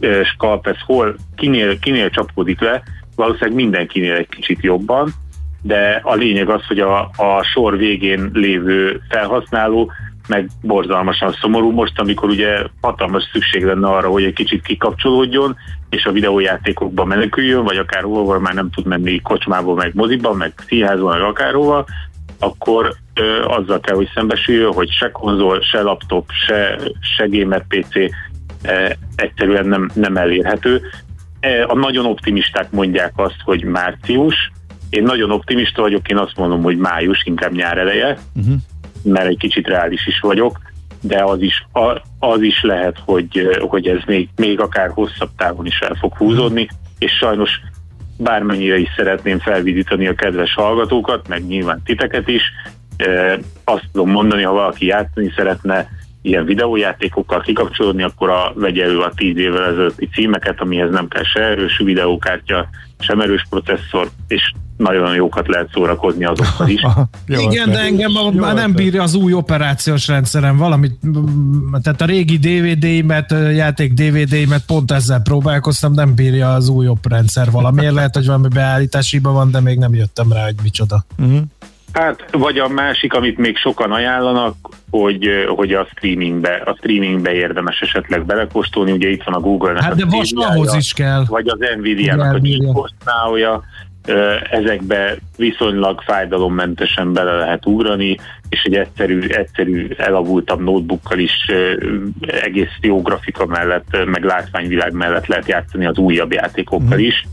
[0.00, 2.82] ö, skalp, ez hol, kinél, kinél csapódik le,
[3.16, 5.12] valószínűleg mindenkinél egy kicsit jobban,
[5.66, 9.92] de a lényeg az, hogy a, a sor végén lévő felhasználó
[10.28, 15.56] meg borzalmasan szomorú most, amikor ugye hatalmas szükség lenne arra, hogy egy kicsit kikapcsolódjon,
[15.90, 20.52] és a videójátékokba meneküljön, vagy akár hol már nem tud menni kocsmába, meg moziba, meg
[20.66, 21.84] színházba, meg akárhova,
[22.38, 26.78] akkor ö, azzal kell, hogy szembesüljön, hogy se konzol, se laptop, se,
[27.16, 27.96] se gamer PC
[28.62, 30.80] e, egyszerűen nem, nem elérhető.
[31.40, 34.52] E, a nagyon optimisták mondják azt, hogy március,
[34.94, 38.54] én nagyon optimista vagyok, én azt mondom, hogy május, inkább nyár eleje, uh-huh.
[39.02, 40.58] mert egy kicsit reális is vagyok,
[41.00, 41.66] de az is,
[42.18, 46.68] az is lehet, hogy, hogy ez még, még akár hosszabb távon is el fog húzódni,
[46.98, 47.60] és sajnos
[48.18, 52.42] bármennyire is szeretném felvidítani a kedves hallgatókat, meg nyilván titeket is,
[53.64, 55.88] azt tudom mondani, ha valaki játszani szeretne
[56.22, 61.24] ilyen videójátékokkal kikapcsolódni, akkor a, vegye elő a 10 évvel ezelőtti címeket, amihez nem kell
[61.24, 66.80] se erős videókártya, sem erős processzor, és nagyon jókat lehet szórakozni azokkal is.
[67.26, 70.92] Jó, Igen, de engem jó, már nem bírja az új operációs rendszerem valamit,
[71.82, 77.94] tehát a régi DVD-imet, játék DVD-imet pont ezzel próbálkoztam, nem bírja az új oprendszer valamiért,
[77.94, 81.04] lehet, hogy valami beállításiba van, de még nem jöttem rá, hogy micsoda.
[81.18, 81.40] Uh-huh.
[81.92, 84.54] Hát, vagy a másik, amit még sokan ajánlanak,
[84.90, 89.94] hogy, hogy a streamingbe, a streamingbe érdemes esetleg belekóstolni, ugye itt van a Google-nek Hát
[89.94, 91.24] de most ahhoz is kell.
[91.28, 92.94] Vagy az Nvidia-nak a GeForce
[94.50, 101.46] ezekbe viszonylag fájdalommentesen bele lehet ugrani, és egy egyszerű, egyszerű elavultabb notebookkal is
[102.26, 107.04] egész jó grafika mellett, meg látványvilág mellett lehet játszani az újabb játékokkal mm.
[107.04, 107.26] is.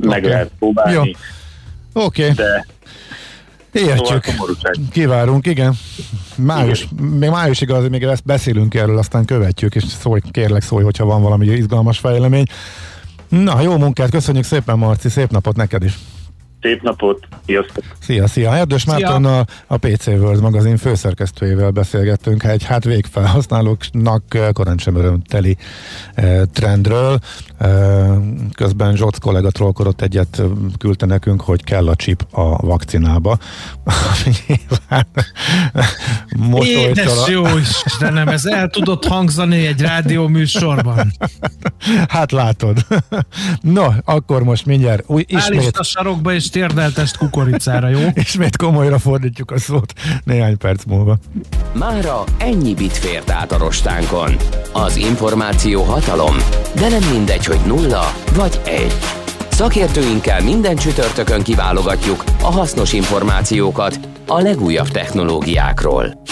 [0.00, 0.30] Meg okay.
[0.30, 1.16] lehet próbálni.
[1.92, 2.22] Oké.
[2.22, 2.34] Okay.
[2.34, 2.66] De
[3.72, 4.24] Értjük.
[4.24, 4.54] Szóval
[4.92, 5.74] Kivárunk, igen.
[6.36, 7.04] Május, igen.
[7.04, 11.46] még májusig az, még beszélünk erről, aztán követjük, és szólj, kérlek szólj, hogyha van valami
[11.46, 12.44] izgalmas fejlemény.
[13.32, 15.98] Na, jó munkát, köszönjük szépen, Marci, szép napot neked is!
[16.60, 17.84] Szép napot, sziasztok!
[18.00, 18.56] Szia, szia!
[18.56, 25.56] Erdős Mártonnal a PC World magazin főszerkesztőjével beszélgettünk egy hát végfelhasználóknak korán sem örömteli
[26.14, 27.18] e, trendről.
[28.54, 30.42] Közben Zsoc kollega trollkodott egyet,
[30.78, 33.38] küldte nekünk, hogy kell a chip a vakcinába.
[36.60, 37.44] Édes jó
[37.84, 41.12] Istenem, ez el tudott hangzani egy rádió műsorban.
[42.08, 42.86] Hát látod.
[43.60, 45.76] No, akkor most mindjárt új, ismét...
[45.76, 48.00] a sarokba és térdeltest kukoricára, jó?
[48.14, 49.92] Ismét komolyra fordítjuk a szót
[50.24, 51.18] néhány perc múlva.
[51.72, 54.36] Mára ennyi bit fért át a rostánkon.
[54.72, 56.36] Az információ hatalom,
[56.74, 58.94] de nem mindegy, hogy nulla vagy egy.
[59.50, 66.22] Szakértőinkkel minden csütörtökön kiválogatjuk a hasznos információkat a legújabb technológiákról.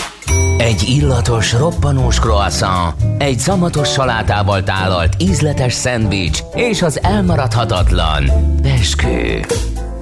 [0.59, 8.31] Egy illatos, roppanós croissant, egy szamatos salátával tálalt ízletes szendvics és az elmaradhatatlan
[8.63, 9.41] beskő.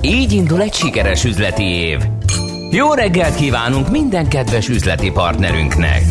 [0.01, 1.99] Így indul egy sikeres üzleti év.
[2.71, 6.03] Jó reggelt kívánunk minden kedves üzleti partnerünknek!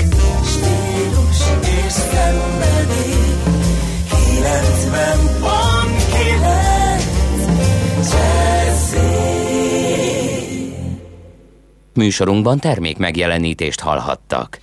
[11.98, 14.60] Műsorunkban termék megjelenítést hallhattak.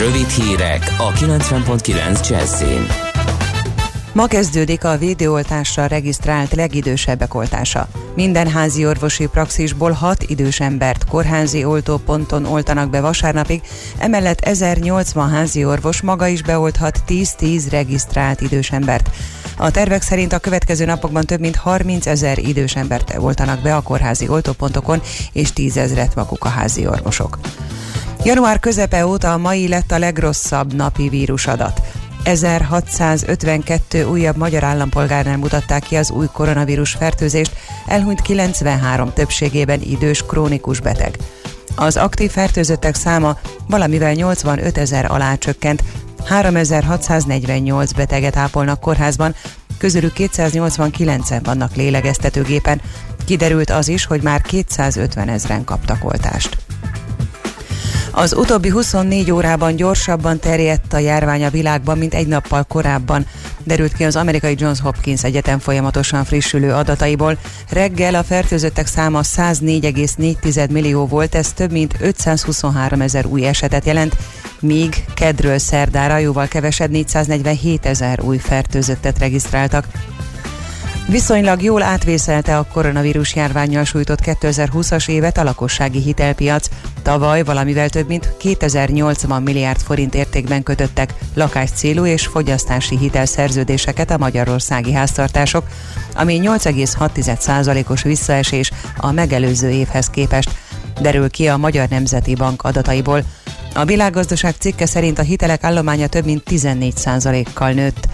[0.00, 2.86] Rövid hírek a 90.9 Jazzin.
[4.12, 7.88] Ma kezdődik a védőoltásra regisztrált legidősebbek oltása.
[8.14, 13.62] Minden házi orvosi praxisból 6 idős embert kórházi oltóponton oltanak be vasárnapig,
[13.98, 19.10] emellett 1080 házi orvos maga is beolthat 10-10 regisztrált idős embert.
[19.56, 23.80] A tervek szerint a következő napokban több mint 30 ezer idős embert oltanak be a
[23.80, 27.38] kórházi oltópontokon, és 10 ezret maguk a házi orvosok.
[28.24, 31.80] Január közepe óta a mai lett a legrosszabb napi vírusadat.
[32.24, 40.80] 1652 újabb magyar állampolgárnál mutatták ki az új koronavírus fertőzést, elhunyt 93 többségében idős krónikus
[40.80, 41.16] beteg.
[41.76, 43.38] Az aktív fertőzöttek száma
[43.68, 45.82] valamivel 85 ezer alá csökkent,
[46.24, 49.34] 3648 beteget ápolnak kórházban,
[49.78, 52.80] közülük 289-en vannak lélegeztetőgépen.
[53.24, 56.61] Kiderült az is, hogy már 250 ezeren kaptak oltást.
[58.14, 63.26] Az utóbbi 24 órában gyorsabban terjedt a járvány a világban, mint egy nappal korábban,
[63.64, 67.38] derült ki az amerikai Johns Hopkins Egyetem folyamatosan frissülő adataiból.
[67.70, 74.16] Reggel a fertőzöttek száma 104,4 millió volt, ez több mint 523 ezer új esetet jelent,
[74.60, 79.86] míg kedről szerdára jóval kevesebb 447 ezer új fertőzöttet regisztráltak.
[81.08, 86.68] Viszonylag jól átvészelte a koronavírus járványjal sújtott 2020-as évet a lakossági hitelpiac.
[87.02, 94.92] Tavaly valamivel több mint 2080 milliárd forint értékben kötöttek lakáscélú és fogyasztási hitelszerződéseket a magyarországi
[94.92, 95.66] háztartások,
[96.14, 100.50] ami 8,6%-os visszaesés a megelőző évhez képest,
[101.00, 103.24] derül ki a Magyar Nemzeti Bank adataiból.
[103.74, 108.08] A világgazdaság cikke szerint a hitelek állománya több mint 14%-kal nőtt.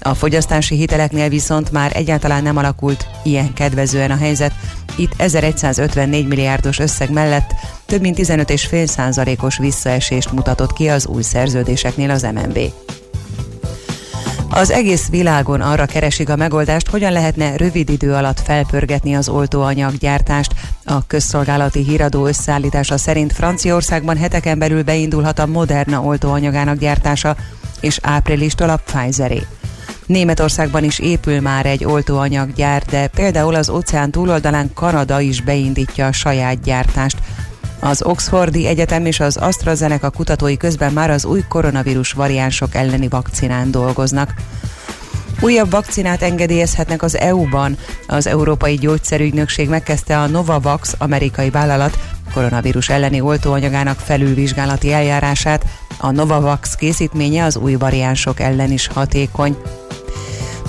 [0.00, 4.52] A fogyasztási hiteleknél viszont már egyáltalán nem alakult ilyen kedvezően a helyzet.
[4.96, 7.54] Itt 1154 milliárdos összeg mellett
[7.94, 12.58] több mint 15,5%-os visszaesést mutatott ki az új szerződéseknél az MNB.
[14.50, 20.52] Az egész világon arra keresik a megoldást, hogyan lehetne rövid idő alatt felpörgetni az oltóanyaggyártást.
[20.84, 27.36] A közszolgálati híradó összeállítása szerint Franciaországban heteken belül beindulhat a Moderna oltóanyagának gyártása,
[27.80, 29.46] és áprilistól a Pfizeré.
[30.06, 36.12] Németországban is épül már egy oltóanyaggyár, de például az óceán túloldalán Kanada is beindítja a
[36.12, 37.16] saját gyártást.
[37.80, 43.70] Az Oxfordi Egyetem és az AstraZeneca kutatói közben már az új koronavírus variánsok elleni vakcinán
[43.70, 44.34] dolgoznak.
[45.40, 47.76] Újabb vakcinát engedélyezhetnek az EU-ban.
[48.06, 51.98] Az Európai Gyógyszerügynökség megkezdte a Novavax amerikai vállalat
[52.34, 55.64] koronavírus elleni oltóanyagának felülvizsgálati eljárását.
[55.98, 59.56] A Novavax készítménye az új variánsok ellen is hatékony.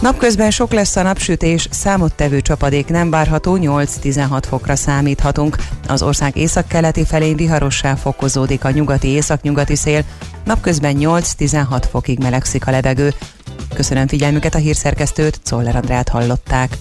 [0.06, 5.56] Napközben sok lesz a napsütés, számottevő csapadék nem várható, 8-16 fokra számíthatunk.
[5.88, 10.04] Az ország északkeleti felén viharossá fokozódik a nyugati északnyugati szél,
[10.44, 13.14] napközben 8-16 fokig melegszik a levegő.
[13.74, 16.78] Köszönöm figyelmüket a hírszerkesztőt, Czoller Andrát hallották.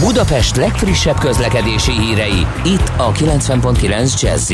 [0.00, 4.50] Budapest legfrissebb közlekedési hírei, itt a 90.9 jazz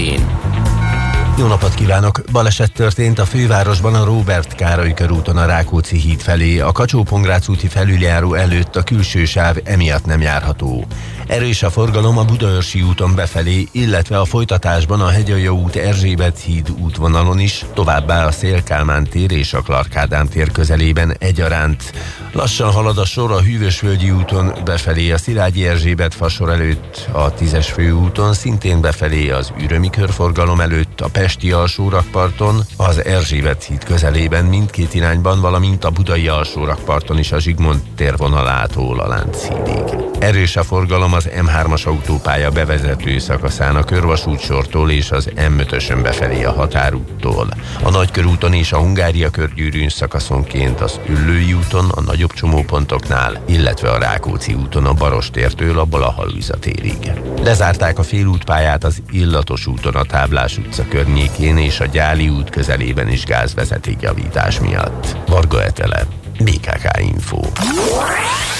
[1.38, 2.20] jó napot kívánok!
[2.32, 6.58] Baleset történt a fővárosban a Robert Károly körúton a Rákóczi híd felé.
[6.58, 7.04] A kacsó
[7.48, 10.86] úti felüljáró előtt a külső sáv emiatt nem járható.
[11.28, 16.70] Erős a forgalom a Budaörsi úton befelé, illetve a folytatásban a Hegyalja út Erzsébet híd
[16.70, 21.92] útvonalon is, továbbá a Szélkálmán tér és a Klarkádám tér közelében egyaránt.
[22.32, 27.70] Lassan halad a sor a Hűvösvölgyi úton befelé a Szilágyi Erzsébet fasor előtt, a Tízes
[27.70, 34.94] főúton szintén befelé az Ürömi körforgalom előtt, a Pesti alsórakparton, az Erzsébet híd közelében mindkét
[34.94, 40.06] irányban, valamint a Budai alsórakparton is a Zsigmond térvonalától a Lánchídig.
[40.18, 46.44] Erős a forgalom az M3-as autópálya bevezető szakaszán a körvasút sortól és az M5-ösön befelé
[46.44, 47.48] a határúttól.
[47.82, 53.98] A Nagykörúton és a Hungária körgyűrűn szakaszonként az Üllői úton a nagyobb csomópontoknál, illetve a
[53.98, 57.12] Rákóczi úton a Barostértől a Balahalúza térig.
[57.42, 63.08] Lezárták a félútpályát az Illatos úton a Táblás utca környékén és a Gyáli út közelében
[63.08, 65.16] is gázvezetékjavítás miatt.
[65.26, 66.06] Varga Etele,
[66.38, 67.40] BKK Info.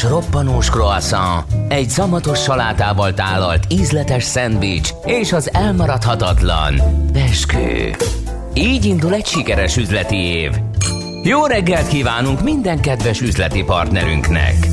[0.00, 6.80] Illatos, roppanós croissant, egy szamatos salátával tálalt ízletes szendvics és az elmaradhatatlan
[7.12, 7.94] beskő.
[8.54, 10.50] Így indul egy sikeres üzleti év.
[11.22, 14.69] Jó reggelt kívánunk minden kedves üzleti partnerünknek!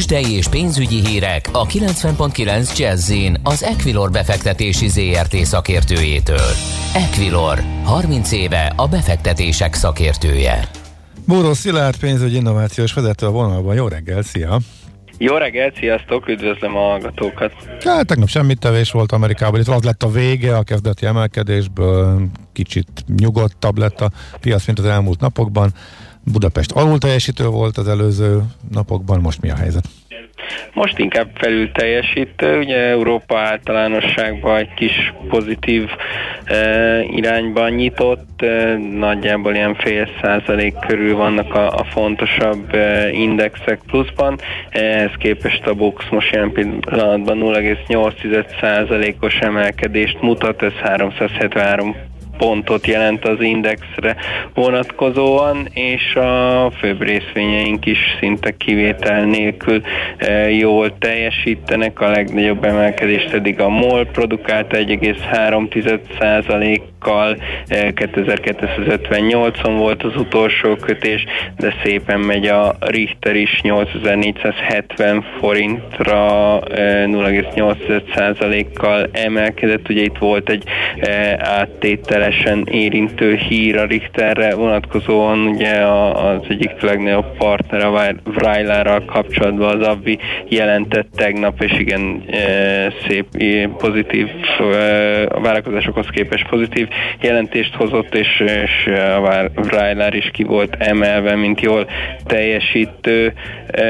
[0.00, 6.50] Tőzsdei és pénzügyi hírek a 90.9 jazz az Equilor befektetési ZRT szakértőjétől.
[6.94, 10.68] Equilor, 30 éve a befektetések szakértője.
[11.26, 13.74] Bóró Szilárd pénzügyi innovációs vezető a vonalban.
[13.74, 14.58] Jó reggel, szia!
[15.18, 17.52] Jó reggelt, sziasztok, üdvözlöm a hallgatókat!
[17.84, 22.88] Hát tegnap semmi tevés volt Amerikában, itt az lett a vége a kezdeti emelkedésből, kicsit
[23.16, 25.72] nyugodtabb lett a piac, mint az elmúlt napokban.
[26.32, 29.84] Budapest alul teljesítő volt az előző napokban, most mi a helyzet?
[30.74, 35.88] Most inkább felül teljesít, ugye Európa általánosságban egy kis pozitív
[36.44, 43.80] e, irányban nyitott, e, nagyjából ilyen fél százalék körül vannak a, a fontosabb e, indexek
[43.86, 44.38] pluszban,
[44.70, 52.09] ehhez képest a Box most ilyen pillanatban 0,8 százalékos emelkedést mutat, ez 373
[52.40, 54.16] pontot jelent az indexre
[54.54, 59.80] vonatkozóan, és a főbb részvényeink is szinte kivétel nélkül
[60.16, 65.68] e, jól teljesítenek, a legnagyobb emelkedést pedig a MOL produkált 1,3
[67.00, 67.36] kal
[67.68, 71.24] 2258-on volt az utolsó kötés,
[71.58, 79.88] de szépen megy a Richter is 8470 forintra 0,8%-kal emelkedett.
[79.88, 80.64] Ugye itt volt egy
[81.38, 89.86] áttételesen érintő hír a Richterre vonatkozóan, ugye az egyik legnagyobb partner a Vrajlárral kapcsolatban az
[89.86, 92.24] Abbi jelentett tegnap, és igen
[93.06, 93.26] szép
[93.78, 94.28] pozitív
[95.28, 96.88] a várakozásokhoz képest pozitív
[97.20, 98.86] jelentést hozott, és, és
[99.24, 101.86] a Ryler is ki volt emelve, mint jól
[102.26, 103.32] teljesítő
[103.70, 103.82] e,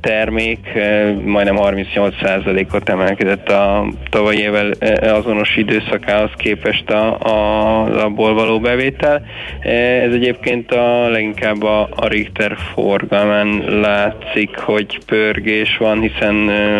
[0.00, 4.70] termék, e, majdnem 38%-ot emelkedett a tavalyi évvel
[5.02, 9.22] azonos időszakához képest a, a, abból való bevétel.
[9.60, 16.34] Ez egyébként a leginkább a, a Richter forgalmán látszik, hogy pörgés van, hiszen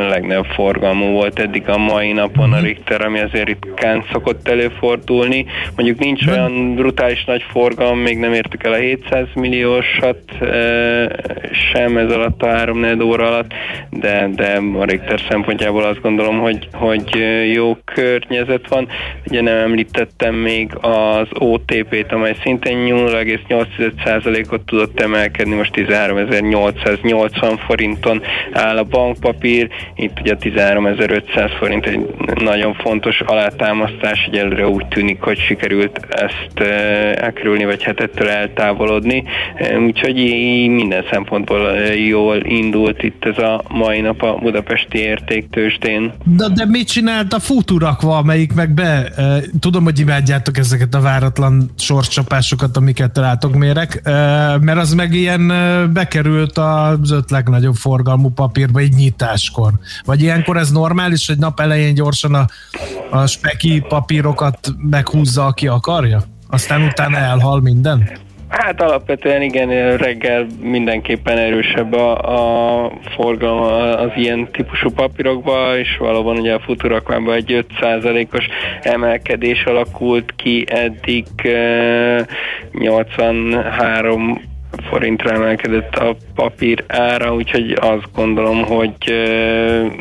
[0.09, 2.65] legnagyobb forgalmú volt eddig a mai napon a mhm.
[2.65, 5.47] Richter, ami azért ritkán szokott előfordulni.
[5.77, 10.19] Mondjuk nincs olyan brutális nagy forgalom, még nem értük el a 700 milliósat
[11.73, 13.53] sem ez alatt a 3 óra alatt,
[13.91, 17.05] de, de a Richter szempontjából azt gondolom, hogy, hogy
[17.53, 18.89] jó környezet van.
[19.27, 28.23] Ugye nem említettem még az OTP-t, amely szintén 0,8%-ot tudott emelkedni, most 13.880 forinton
[28.53, 32.01] áll a bankpapír, itt ugye 13.500 forint egy
[32.35, 36.69] nagyon fontos alátámasztás egyelőre úgy tűnik, hogy sikerült ezt
[37.15, 39.25] elkerülni, vagy hát ettől eltávolodni.
[39.87, 40.15] Úgyhogy
[40.69, 46.13] minden szempontból jól indult itt ez a mai nap a budapesti értéktősdén.
[46.25, 49.13] De, de mit csinált a futurakva, amelyik meg be,
[49.61, 54.01] tudom, hogy imádjátok ezeket a váratlan sorscsapásokat, amiket látok mérek,
[54.61, 55.53] mert az meg ilyen
[55.93, 59.73] bekerült az öt legnagyobb forgalmú papírba egy nyitáskor.
[60.05, 62.47] Vagy ilyenkor ez normális, hogy nap elején gyorsan a,
[63.11, 64.59] a speki papírokat
[65.33, 66.23] meghúzza, aki akarja?
[66.49, 68.11] Aztán utána elhal minden?
[68.49, 73.63] Hát alapvetően igen, reggel mindenképpen erősebb a, a forgalom
[73.97, 78.47] az ilyen típusú papírokba, és valóban ugye a futurakvában egy 5%-os
[78.83, 81.27] emelkedés alakult ki, eddig
[82.73, 84.52] 83
[84.89, 88.95] forintra emelkedett a papír ára, úgyhogy azt gondolom, hogy,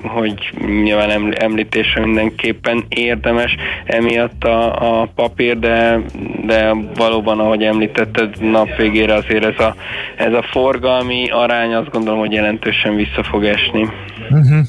[0.04, 0.54] hogy
[0.84, 3.56] nyilván említésre mindenképpen érdemes
[3.86, 6.00] emiatt a, a papír, de,
[6.46, 9.76] de valóban, ahogy említetted, nap végére azért ez a,
[10.18, 13.88] ez a forgalmi arány azt gondolom, hogy jelentősen vissza fog esni.
[14.30, 14.66] Uh-huh.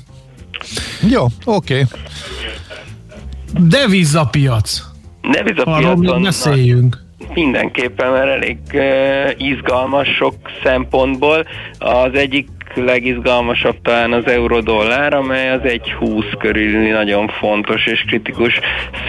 [1.11, 1.75] Jó, oké.
[1.75, 1.85] Okay.
[3.69, 4.83] Devizapiac.
[5.33, 6.23] Devizapiacon.
[6.23, 7.02] beszéljünk
[7.35, 8.59] mindenképpen, mert elég
[9.37, 11.45] izgalmas sok szempontból.
[11.79, 18.61] Az egyik legizgalmasabb talán az euró-dollár, amely az 1,20 körül nagyon fontos és kritikus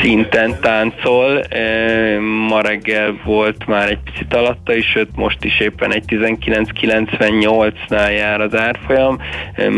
[0.01, 1.41] szinten táncol.
[2.47, 8.41] Ma reggel volt már egy picit alatta is, sőt most is éppen egy 1998-nál jár
[8.41, 9.17] az árfolyam.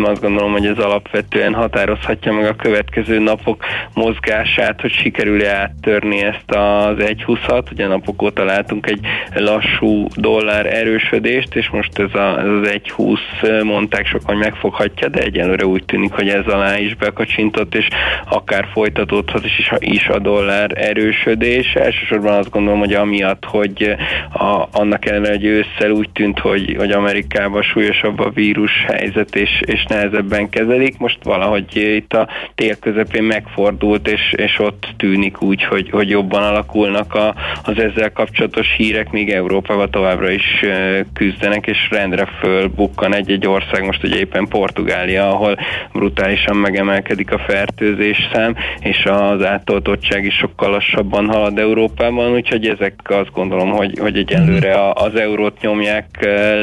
[0.04, 3.64] Azt gondolom, hogy ez alapvetően határozhatja meg a következő napok
[3.94, 7.72] mozgását, hogy sikerül-e áttörni ezt az 1,20-at.
[7.72, 9.00] Ugye napok óta látunk egy
[9.34, 15.19] lassú dollár erősödést, és most ez, a, ez az 1,20 mondták sokan, hogy megfoghatja, de
[15.19, 17.88] egyelőre úgy tűnik, hogy ez alá is bekacsintott, és
[18.30, 21.73] akár folytatódhat is, is a dollár erősödés.
[21.73, 23.95] Elsősorban azt gondolom, hogy amiatt, hogy
[24.34, 29.61] a, annak ellenére, hogy ősszel úgy tűnt, hogy, hogy Amerikában súlyosabb a vírus helyzet, és,
[29.65, 30.97] és nehezebben kezelik.
[30.97, 36.43] Most valahogy itt a tél közepén megfordult, és, és ott tűnik úgy, hogy, hogy jobban
[36.43, 40.65] alakulnak a, az ezzel kapcsolatos hírek, míg Európában továbbra is
[41.13, 45.57] küzdenek, és rendre fölbukkan egy-egy ország ország, most ugye éppen Portugália, ahol
[45.91, 52.99] brutálisan megemelkedik a fertőzés szám, és az átoltottság is sokkal lassabban halad Európában, úgyhogy ezek
[53.03, 56.05] azt gondolom, hogy, hogy egyenlőre az eurót nyomják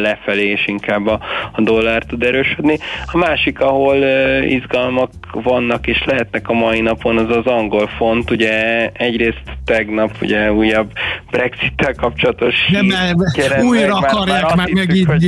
[0.03, 1.21] lefelé, és inkább a,
[1.53, 2.79] a dollár tud erősödni.
[3.13, 3.97] A másik, ahol
[4.45, 8.31] izgalmak vannak és lehetnek a mai napon, az az angol font.
[8.31, 10.91] Ugye egyrészt tegnap ugye újabb
[11.31, 13.17] Brexit-tel kapcsolatos Nem, nem,
[13.65, 15.07] újra akarják már, már megint.
[15.07, 15.25] Hogy,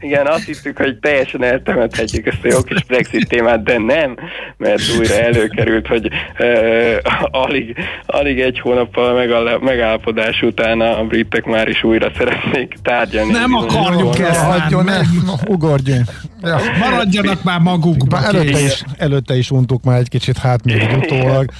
[0.00, 4.16] igen, azt hittük, hogy teljesen eltemethetjük ezt a jó kis Brexit témát, de nem,
[4.56, 6.96] mert újra előkerült, hogy uh,
[7.30, 13.32] alig, alig egy hónappal megal- megállapodás után a britek már is újra szeretnék tárgyalni.
[13.32, 15.04] Nem akarjuk ezt hagyjon, nem,
[15.46, 16.10] ugorjunk.
[16.42, 16.58] Ja.
[16.78, 18.18] Maradjanak már magukba.
[18.24, 21.50] Előtte is, előtte is untuk már egy kicsit, hát még utólag.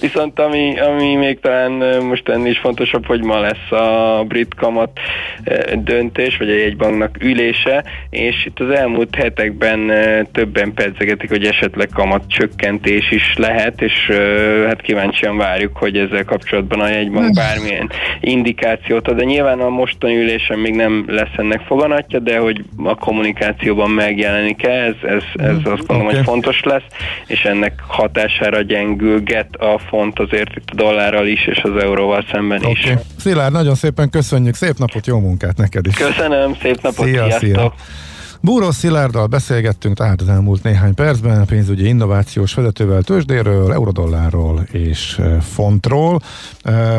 [0.00, 4.90] Viszont ami, ami még talán most ennél is fontosabb, hogy ma lesz a brit kamat
[5.74, 9.92] döntés, vagy a jegybanknak ülése, és itt az elmúlt hetekben
[10.32, 14.12] többen pedzegetik, hogy esetleg kamat csökkentés is lehet, és
[14.66, 20.16] hát kíváncsian várjuk, hogy ezzel kapcsolatban a jegybank bármilyen indikációt ad, de nyilván a mostani
[20.16, 25.56] ülésen még nem lesz ennek foganatja, de hogy a kommunikációban megjelenik -e, ez, ez, ez
[25.56, 26.14] azt gondolom, okay.
[26.14, 26.84] hogy fontos lesz,
[27.26, 32.58] és ennek hatására gyengülget a font azért itt a dollárral is, és az euróval szemben
[32.58, 32.72] okay.
[32.72, 32.92] is.
[33.18, 35.94] Szilárd, nagyon szépen köszönjük, szép napot, jó munkát neked is.
[35.94, 37.40] Köszönöm, szép napot, szia, sziasztok!
[37.40, 37.72] Szia.
[38.42, 46.20] Búró Szilárddal beszélgettünk tehát az elmúlt néhány percben pénzügyi innovációs vezetővel tőzsdéről, eurodollárról és fontról.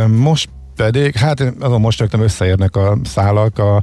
[0.07, 3.82] Most pedig, hát azon most rögtön összeérnek a szálak a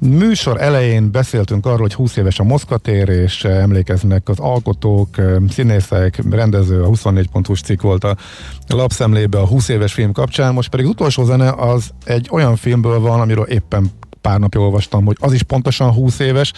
[0.00, 5.08] Műsor elején beszéltünk arról, hogy 20 éves a Moszkvatér, és emlékeznek az alkotók,
[5.48, 8.16] színészek, rendező, a 24 pontos cikk volt a
[8.66, 13.00] lapszemlébe a 20 éves film kapcsán, most pedig az utolsó zene az egy olyan filmből
[13.00, 13.90] van, amiről éppen
[14.20, 16.52] pár napja olvastam, hogy az is pontosan 20 éves,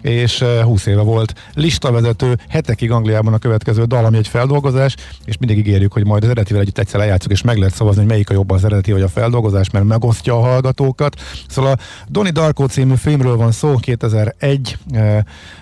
[0.00, 5.58] és 20 éve volt listavezető, hetekig Angliában a következő dal, ami egy feldolgozás, és mindig
[5.58, 8.34] ígérjük, hogy majd az eredetivel együtt egyszer lejátszuk, és meg lehet szavazni, hogy melyik a
[8.34, 11.20] jobb az eredeti vagy a feldolgozás, mert megosztja a hallgatókat.
[11.48, 14.78] Szóval a Donnie Darko című filmről van szó, 2001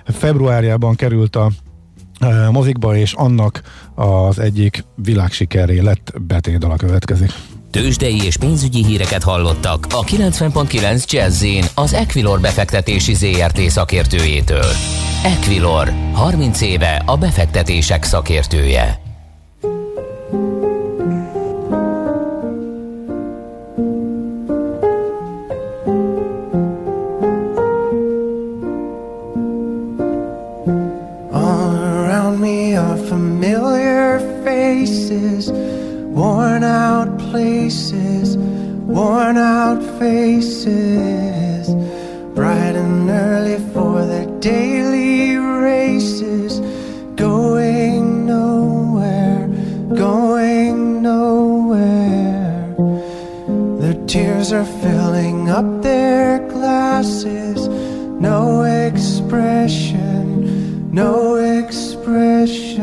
[0.04, 1.50] februárjában került a
[2.50, 3.62] mozikba, és annak
[3.94, 7.32] az egyik világsikeré lett betédal a következik.
[7.72, 11.44] Tőzsdei és pénzügyi híreket hallottak a 90.9 jazz
[11.74, 14.72] az Equilor befektetési ZRT szakértőjétől.
[15.24, 19.00] Equilor, 30 éve a befektetések szakértője.
[31.30, 35.46] Around me are familiar faces,
[36.14, 37.01] worn out
[37.42, 38.36] places,
[38.96, 41.74] worn out faces,
[42.36, 46.60] bright and early for their daily races,
[47.16, 49.48] going nowhere,
[50.08, 52.76] going nowhere.
[53.80, 57.66] Their tears are filling up their glasses,
[58.30, 60.28] no expression,
[60.92, 62.82] no expression.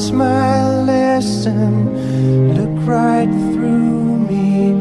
[0.00, 2.54] what's my lesson.
[2.54, 4.72] Look right through me,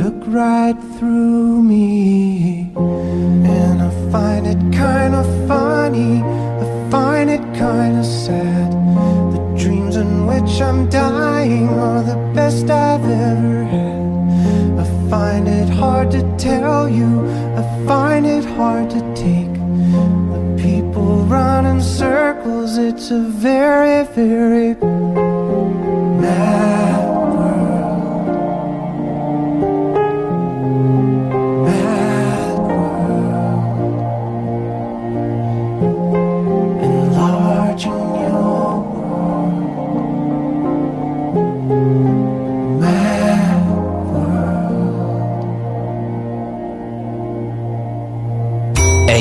[0.00, 2.70] look right through me.
[2.76, 8.70] And I find it kind of funny, I find it kind of sad.
[9.34, 14.00] The dreams in which I'm dying are the best I've ever had.
[14.82, 19.52] I find it hard to tell you, I find it hard to take.
[20.32, 24.59] The people run in circles, it's a very, very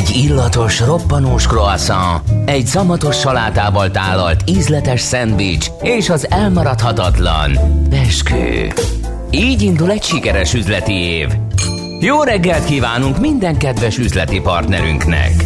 [0.09, 7.51] Egy illatos, roppanós croissant, egy szamatos salátával tálalt ízletes szendvics és az elmaradhatatlan
[7.89, 8.73] beskő.
[9.31, 11.27] Így indul egy sikeres üzleti év.
[11.99, 15.38] Jó reggelt kívánunk minden kedves üzleti partnerünknek!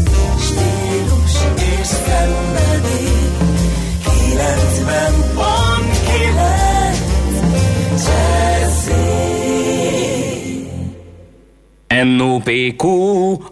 [12.04, 12.88] NOPQ,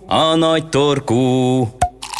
[0.07, 1.17] a nagy torkú.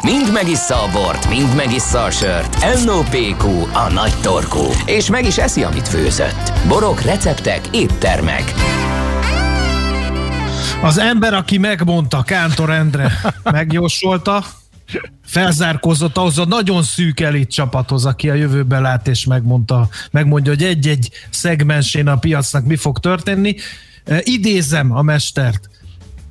[0.03, 2.57] Mind megissza a bort, mind megissza a sört.
[2.85, 4.63] NOPQ, a nagy torkú.
[4.85, 6.53] És meg is eszi, amit főzött.
[6.67, 8.53] Borok, receptek, éttermek.
[10.81, 13.11] Az ember, aki megmondta, Kántor Endre
[13.43, 14.43] megjósolta,
[15.25, 20.63] felzárkózott ahhoz a nagyon szűk elit csapathoz, aki a jövőben lát és megmondta, megmondja, hogy
[20.63, 23.55] egy-egy szegmensén a piacnak mi fog történni.
[24.23, 25.69] Idézem a mestert.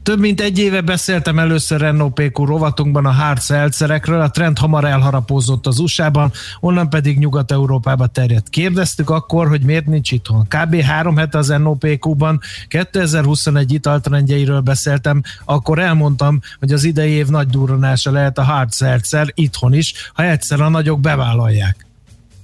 [0.03, 4.85] Több mint egy éve beszéltem először Renault PQ rovatunkban a hard seltzerekről, a trend hamar
[4.85, 8.49] elharapózott az USA-ban, onnan pedig Nyugat-Európába terjedt.
[8.49, 10.47] Kérdeztük akkor, hogy miért nincs itthon.
[10.49, 10.81] Kb.
[10.81, 18.11] három hete az NOPQ-ban 2021 italtrendjeiről beszéltem, akkor elmondtam, hogy az idei év nagy durranása
[18.11, 21.87] lehet a hard seltzer itthon is, ha egyszer a nagyok bevállalják.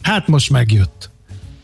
[0.02, 1.10] Hát most megjött.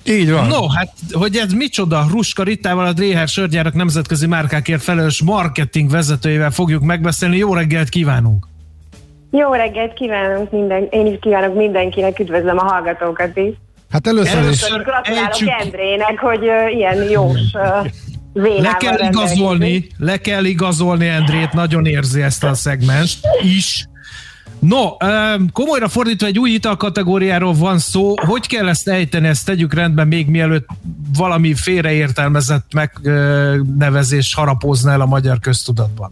[0.04, 0.46] Így van.
[0.46, 6.50] No, hát, hogy ez micsoda, Ruska Rittával, a Dréher Sörgyárak nemzetközi márkákért felelős marketing vezetőjével
[6.50, 7.36] fogjuk megbeszélni.
[7.36, 8.46] Jó reggelt kívánunk!
[9.30, 13.54] Jó reggelt kívánok minden, én is kívánok mindenkinek, üdvözlöm a hallgatókat is.
[13.90, 14.84] Hát először, Először is.
[14.84, 17.90] Gratulálok ejtsük- Endrének, hogy uh, ilyen jós uh,
[18.32, 23.86] vénával Le kell igazolni, le kell igazolni Endrét, nagyon érzi ezt a szegmest is.
[24.58, 24.96] No,
[25.52, 28.14] komolyra fordítva egy új italkategóriáról van szó.
[28.26, 30.66] Hogy kell ezt ejteni, ezt tegyük rendben még mielőtt
[31.16, 36.10] valami félreértelmezett megnevezés harapózna el a magyar köztudatban.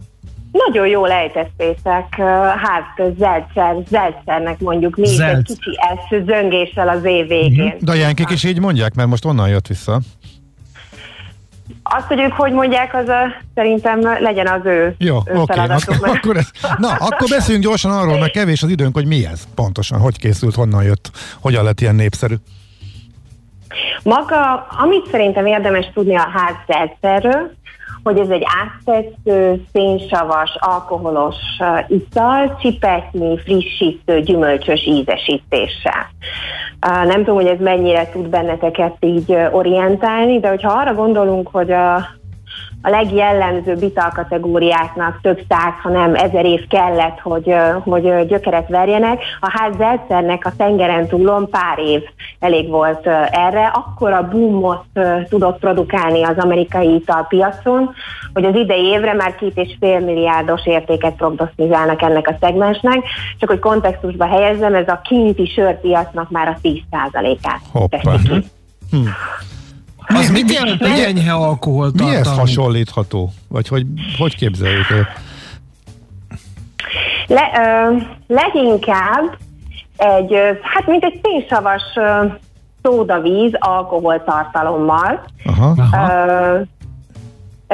[0.51, 2.15] Nagyon jól ejtettétek,
[2.57, 5.47] hát Zeltszer, Zeltszernek mondjuk mi is egy Zelc.
[5.47, 7.75] kicsi S zöngéssel az év végén.
[7.81, 10.01] Dajánkik is így mondják, mert most onnan jött vissza.
[11.83, 15.59] Azt, hogy ők hogy mondják, az a, szerintem legyen az ő, Jó, ő oké.
[15.59, 15.77] Okay.
[15.99, 19.99] Akkor ez, na, akkor beszéljünk gyorsan arról, mert kevés az időnk, hogy mi ez pontosan,
[19.99, 21.11] hogy készült, honnan jött,
[21.41, 22.35] hogyan lett ilyen népszerű.
[24.03, 27.51] Maga, amit szerintem érdemes tudni a házzelszerről,
[28.03, 36.09] hogy ez egy áttetsző, szénsavas, alkoholos uh, ital, csipetnyi, frissítő, gyümölcsös ízesítéssel.
[36.87, 41.49] Uh, nem tudom, hogy ez mennyire tud benneteket így uh, orientálni, de hogyha arra gondolunk,
[41.51, 42.19] hogy a
[42.81, 49.21] a legjellemzőbb italkategóriáknak több száz, hanem ezer év kellett, hogy, hogy gyökeret verjenek.
[49.39, 52.01] A ház Zeltzernek a tengeren túlon pár év
[52.39, 53.65] elég volt erre.
[53.65, 54.83] Akkor a boomot
[55.29, 57.93] tudott produkálni az amerikai italpiacon,
[58.33, 63.03] hogy az idei évre már két és fél milliárdos értéket prognosztizálnak ennek a szegmensnek.
[63.39, 67.61] Csak hogy kontextusba helyezzem, ez a kinti sörpiacnak már a 10%-át.
[67.71, 67.99] Hoppá.
[68.91, 69.07] Hm.
[70.07, 72.11] Az mit jelent egy enyhe alkoholtartalmú?
[72.11, 73.31] Mihez hasonlítható?
[73.47, 73.85] Vagy hogy,
[74.17, 75.07] hogy képzeljük el?
[77.27, 77.97] Le, ö,
[78.27, 79.37] leginkább
[79.97, 82.25] egy, hát mint egy szénsavas ö,
[82.81, 85.75] szódavíz alkoholtartalommal, Aha.
[85.93, 86.59] ö,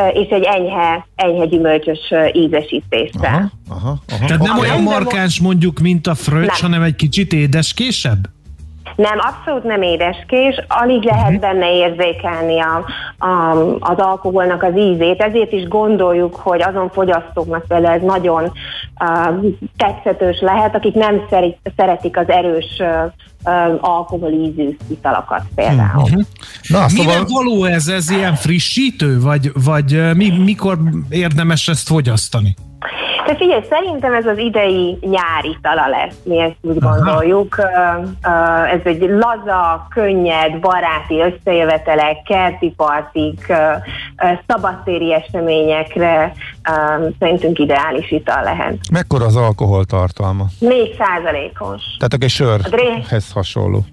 [0.02, 2.00] ö, és egy enyhe, enyhe gyümölcsös
[2.34, 3.52] ízesítéssel.
[3.70, 4.26] Aha, aha.
[4.28, 6.72] Tehát nem olyan markáns mondjuk, mint a fröccs, Nem.
[6.72, 8.30] hanem egy kicsit édeskésebb?
[8.98, 12.86] Nem, abszolút nem édeskés, alig lehet benne érzékelni a,
[13.26, 18.52] a, az alkoholnak az ízét, ezért is gondoljuk, hogy azon fogyasztóknak például ez nagyon
[19.00, 19.46] uh,
[19.78, 23.12] tetszetős lehet, akik nem szeri, szeretik az erős uh,
[23.80, 26.02] alkoholízű italokat például.
[26.02, 26.24] Uh-huh.
[26.68, 27.88] Na, szóval- való ez?
[27.88, 29.20] Ez ilyen frissítő?
[29.20, 30.78] Vagy, vagy mi, mikor
[31.10, 32.56] érdemes ezt fogyasztani?
[33.28, 37.56] De figyelj, szerintem ez az idei nyári tala lesz, mi ezt úgy gondoljuk.
[38.72, 43.54] Ez egy laza, könnyed, baráti összejövetelek, kerti partik,
[44.48, 46.34] szabadtéri eseményekre
[47.20, 48.78] szerintünk ideális ital lehet.
[48.92, 50.46] Mekkora az alkohol tartalma?
[50.60, 51.82] 4 százalékos.
[51.98, 53.86] Tehát egy sörhez hasonló.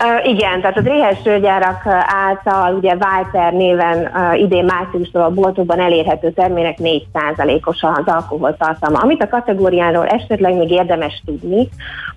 [0.00, 5.80] Uh, igen, tehát a Dréhes sörgyárak által ugye Walter néven uh, idén márciustól a boltokban
[5.80, 8.98] elérhető termének 4%-os az alkoholtartalma.
[8.98, 11.68] Amit a kategóriáról esetleg még érdemes tudni,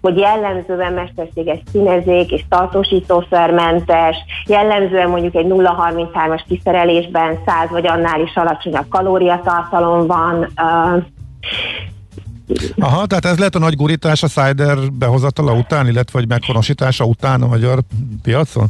[0.02, 4.18] hogy jellemzően mesterséges színezék és tartósítószermentes,
[4.48, 11.04] jellemzően mondjuk egy 0,33-as kiszerelésben 100 vagy annál is alacsonyabb kalóriatartalom van, uh,
[12.80, 17.42] Aha, tehát ez lehet a nagy gurítás a cider behozatala után, illetve vagy meghonosítása után
[17.42, 17.80] a magyar
[18.24, 18.68] piacon?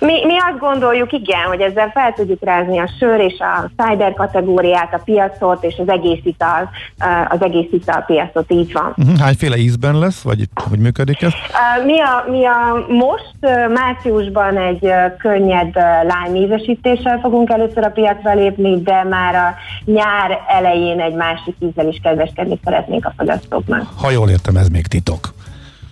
[0.00, 4.14] Mi, mi azt gondoljuk, igen, hogy ezzel fel tudjuk rázni a sör és a cider
[4.14, 6.70] kategóriát, a piacot és az egész ital,
[7.04, 8.94] uh, az egész ital piacot, így van.
[8.96, 9.18] Uh-huh.
[9.18, 11.32] Hányféle ízben lesz, vagy hogy működik ez?
[11.32, 17.90] Uh, Mi a, mi a most uh, márciusban egy könnyed lime ízesítéssel fogunk először a
[17.90, 19.54] piacra lépni, de már a
[19.84, 23.92] nyár elején egy másik ízzel is kedveskedni szeretnénk a fogyasztóknak.
[23.94, 25.34] Ha jól értem, ez még titok.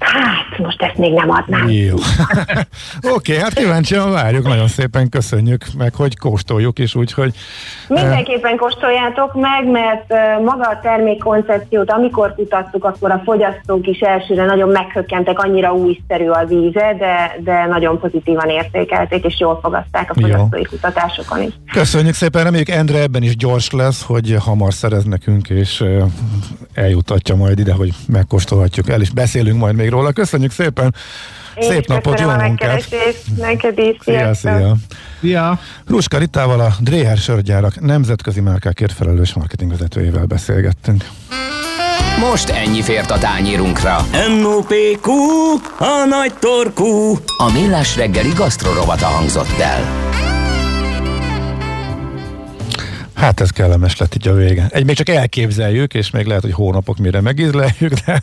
[0.00, 1.68] Hát, most ezt még nem adnám.
[1.68, 1.94] Jó.
[1.96, 7.34] Oké, okay, hát kíváncsian várjuk, nagyon szépen köszönjük meg, hogy kóstoljuk is, úgyhogy...
[7.88, 14.44] Mindenképpen kóstoljátok meg, mert uh, maga a termékkoncepciót, amikor kutattuk, akkor a fogyasztók is elsőre
[14.44, 20.14] nagyon meghökkentek, annyira újszerű az íze, de, de nagyon pozitívan értékelték, és jól fogadták a
[20.16, 20.22] Jó.
[20.22, 21.52] fogyasztói kutatásokon is.
[21.72, 26.02] Köszönjük szépen, reméljük Endre ebben is gyors lesz, hogy hamar szerez nekünk, és uh,
[26.74, 30.12] eljutatja majd ide, hogy megkóstolhatjuk el, és beszélünk majd még róla.
[30.12, 30.94] Köszönjük szépen!
[31.54, 32.88] Én Szép napot, jó munkát!
[33.36, 34.52] neked is, Szia, sziasztok!
[34.52, 34.76] szia!
[35.20, 35.58] Ja.
[35.86, 41.04] Ruska Ritával a Dréher sörgyárak nemzetközi márkákért felelős marketingvezetőjével beszélgettünk.
[42.18, 44.06] Most ennyi fért a tányírunkra.
[44.40, 45.10] M.O.P.Q.
[45.78, 47.18] A nagy torkú.
[47.36, 50.08] A millás reggeli gasztrorovata hangzott el.
[53.20, 54.66] Hát ez kellemes lett így a vége.
[54.70, 58.22] Egy még csak elképzeljük, és még lehet, hogy hónapok mire megízleljük, de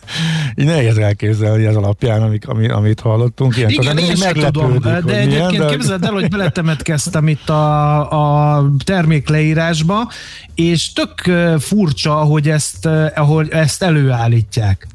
[0.55, 3.57] így nehéz elképzelni ez alapján, amik, ami, amit hallottunk.
[3.57, 8.55] Ilyen Igen, én sem tudom, de egyébként milyen, de- képzeld el, hogy beletemetkeztem itt a,
[8.55, 10.11] a termékleírásba,
[10.55, 12.85] és tök furcsa, hogy ezt,
[13.15, 14.87] ahogy ezt előállítják.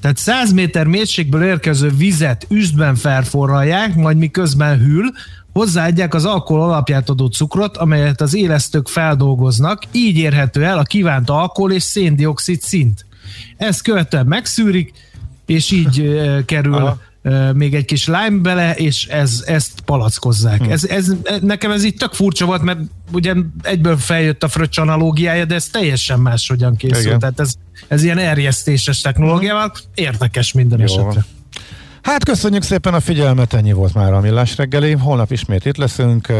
[0.00, 5.12] Tehát 100 méter mélységből érkező vizet üstben felforralják, majd miközben hűl,
[5.58, 11.30] hozzáadják az alkohol alapját adó cukrot, amelyet az élesztők feldolgoznak, így érhető el a kívánt
[11.30, 13.06] alkohol és széndiokszid szint.
[13.56, 14.92] Ezt követően megszűrik,
[15.46, 16.98] és így kerül Aha.
[17.52, 20.62] még egy kis lime bele, és ez, ezt palackozzák.
[20.62, 20.70] Hm.
[20.70, 22.78] Ez, ez, nekem ez így tök furcsa volt, mert
[23.12, 27.04] ugye egyből feljött a fröccs analógiája, de ez teljesen máshogyan készült.
[27.04, 27.18] Igen.
[27.18, 27.54] Tehát ez,
[27.88, 31.24] ez ilyen erjesztéses technológiával érdekes minden Jó esetre.
[32.08, 34.92] Hát köszönjük szépen a figyelmet, ennyi volt már a Millás reggeli.
[34.92, 36.32] Holnap ismét itt leszünk.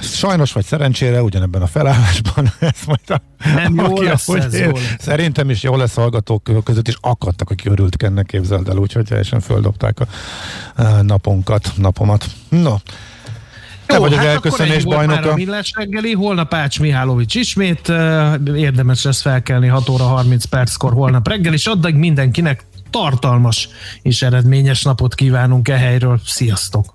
[0.00, 2.52] Sajnos vagy szerencsére ugyanebben a felállásban.
[2.58, 3.20] Ez majd a,
[3.54, 4.94] Nem jó aki, lesz ez, lesz.
[4.98, 9.40] Szerintem is jó lesz hallgatók között, és akadtak, akik örültek ennek képzeld el, úgyhogy teljesen
[9.40, 10.06] földobták a,
[10.82, 12.26] a naponkat, napomat.
[12.48, 12.74] No,
[13.86, 15.58] te Jó, vagy hát elköszönés akkor ennyi volt már bajnoka.
[15.58, 17.92] a reggeli, holnap Ács Mihálovics ismét,
[18.54, 23.68] érdemes lesz felkelni 6 óra 30 perckor holnap reggel, és addig mindenkinek tartalmas
[24.02, 26.20] és eredményes napot kívánunk e helyről.
[26.24, 26.92] Sziasztok!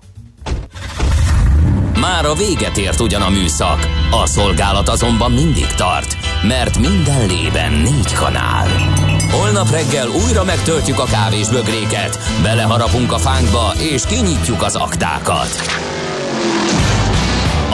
[2.00, 7.72] Már a véget ért ugyan a műszak, a szolgálat azonban mindig tart, mert minden lében
[7.72, 8.68] négy kanál.
[9.30, 15.48] Holnap reggel újra megtöltjük a kávés bögréket, beleharapunk a fánkba és kinyitjuk az aktákat.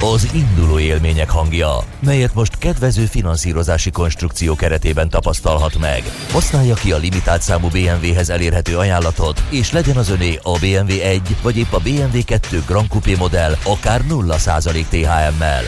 [0.00, 6.02] Az induló élmények hangja, melyet most kedvező finanszírozási konstrukció keretében tapasztalhat meg.
[6.32, 11.36] Használja ki a limitált számú BMW-hez elérhető ajánlatot, és legyen az öné a BMW 1
[11.42, 15.62] vagy épp a BMW 2 Grand Coupé modell akár 0% THM-mel.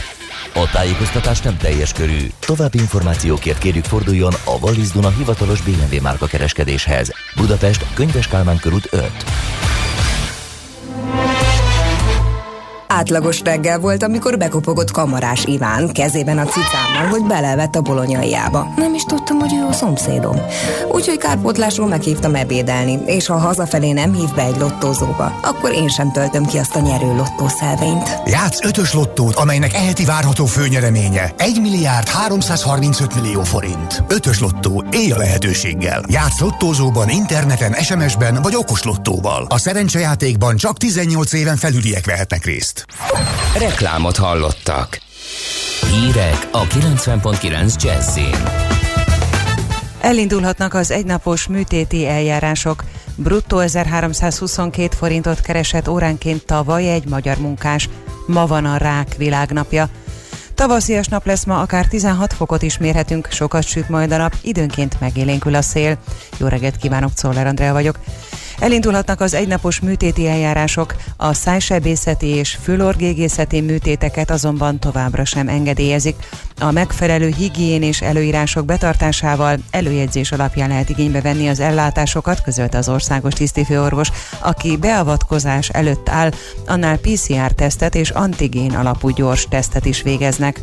[0.54, 2.30] A tájékoztatás nem teljes körű.
[2.38, 7.10] További információkért kérjük forduljon a Wallis Duna hivatalos BMW márka kereskedéshez.
[7.36, 9.10] Budapest, Könyves Kálmán körút 5.
[12.89, 18.72] Átlagos reggel volt, amikor bekopogott kamarás Iván kezében a cicámmal, hogy belevett a bolonyaiába.
[18.76, 20.36] Nem is tudtam, hogy ő a szomszédom.
[20.93, 26.12] Úgyhogy kárpótlásról meghívtam ebédelni, és ha hazafelé nem hív be egy lottózóba, akkor én sem
[26.12, 28.18] töltöm ki azt a nyerő lottószelvényt.
[28.26, 34.03] Játsz ötös lottót, amelynek eheti várható főnyereménye 1 milliárd 335 millió forint.
[34.09, 36.03] Ötös lottó, élj a lehetőséggel.
[36.09, 39.47] Játsz lottózóban, interneten, SMS-ben vagy okos lottóval.
[39.49, 42.77] A szerencsejátékban csak 18 éven felüliek vehetnek részt.
[43.58, 45.00] Reklámot hallottak.
[45.90, 48.36] Hírek a 90.9 Jazzin.
[50.00, 52.84] Elindulhatnak az egynapos műtéti eljárások.
[53.16, 57.88] Bruttó 1322 forintot keresett óránként tavaly egy magyar munkás.
[58.26, 59.88] Ma van a rák világnapja.
[60.54, 65.00] Tavaszias nap lesz ma, akár 16 fokot is mérhetünk, sokat süt majd a nap, időnként
[65.00, 65.98] megélénkül a szél.
[66.36, 67.98] Jó reggelt kívánok, Czoller Andrea vagyok.
[68.59, 76.16] Elindulhatnak az egynapos műtéti eljárások, a szájsebészeti és fülorgégészeti műtéteket azonban továbbra sem engedélyezik.
[76.61, 83.34] A megfelelő higiénés előírások betartásával előjegyzés alapján lehet igénybe venni az ellátásokat, közölte az országos
[83.34, 86.30] tisztifőorvos, aki beavatkozás előtt áll,
[86.66, 90.61] annál PCR-tesztet és antigén alapú gyors tesztet is végeznek.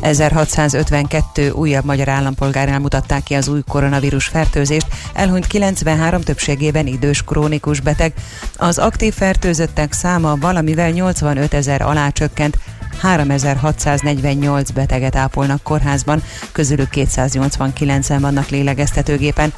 [0.00, 7.80] 1652 újabb magyar állampolgárnál mutatták ki az új koronavírus fertőzést, elhunyt 93 többségében idős krónikus
[7.80, 8.12] beteg.
[8.56, 12.58] Az aktív fertőzöttek száma valamivel 85 ezer alá csökkent,
[12.98, 16.22] 3648 beteget ápolnak kórházban,
[16.52, 19.52] közülük 289-en vannak lélegeztetőgépen.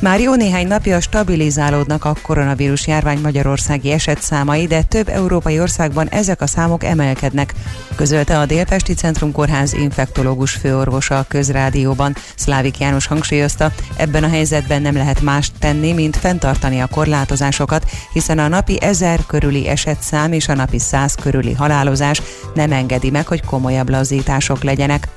[0.00, 6.40] Már jó néhány napja stabilizálódnak a koronavírus járvány magyarországi esetszámai, de több európai országban ezek
[6.40, 7.54] a számok emelkednek,
[7.96, 12.14] közölte a Délpesti Centrum Kórház infektológus főorvosa a közrádióban.
[12.34, 18.38] Szlávik János hangsúlyozta, ebben a helyzetben nem lehet mást tenni, mint fenntartani a korlátozásokat, hiszen
[18.38, 22.22] a napi ezer körüli esetszám és a napi száz körüli halálozás
[22.54, 25.08] nem engedi meg, hogy komolyabb lazítások legyenek.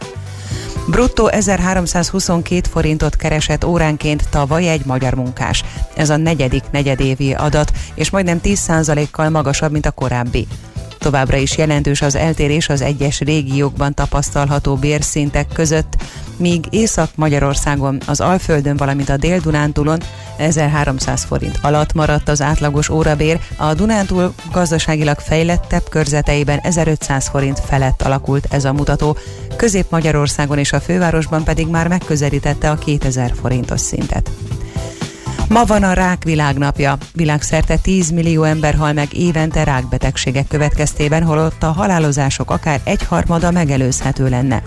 [0.87, 5.63] Bruttó 1322 forintot keresett óránként tavaly egy magyar munkás.
[5.95, 10.47] Ez a negyedik negyedévi adat, és majdnem 10%-kal magasabb, mint a korábbi.
[11.05, 15.95] Továbbra is jelentős az eltérés az egyes régiókban tapasztalható bérszintek között,
[16.37, 19.99] míg Észak-Magyarországon, az Alföldön, valamint a Dél-Dunántúlon
[20.37, 28.01] 1300 forint alatt maradt az átlagos órabér, a Dunántúl gazdaságilag fejlettebb körzeteiben 1500 forint felett
[28.01, 29.17] alakult ez a mutató,
[29.55, 34.29] Közép-Magyarországon és a fővárosban pedig már megközelítette a 2000 forintos szintet.
[35.47, 36.97] Ma van a rák világnapja.
[37.13, 44.29] Világszerte 10 millió ember hal meg évente rákbetegségek következtében, holott a halálozások akár egyharmada megelőzhető
[44.29, 44.63] lenne.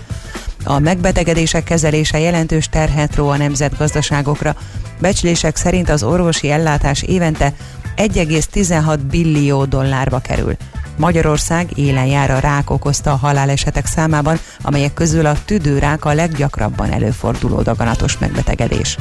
[0.63, 4.55] A megbetegedések kezelése jelentős terhet ró a nemzetgazdaságokra.
[4.99, 7.53] Becslések szerint az orvosi ellátás évente
[7.97, 10.55] 1,16 billió dollárba kerül.
[10.97, 16.91] Magyarország élen jár a rák okozta a halálesetek számában, amelyek közül a tüdőrák a leggyakrabban
[16.91, 18.97] előforduló daganatos megbetegedés.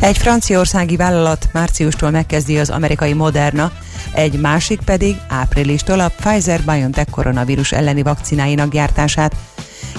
[0.00, 3.72] Egy franciaországi vállalat márciustól megkezdi az amerikai Moderna
[4.12, 9.36] egy másik pedig áprilistól a Pfizer-BioNTech koronavírus elleni vakcináinak gyártását.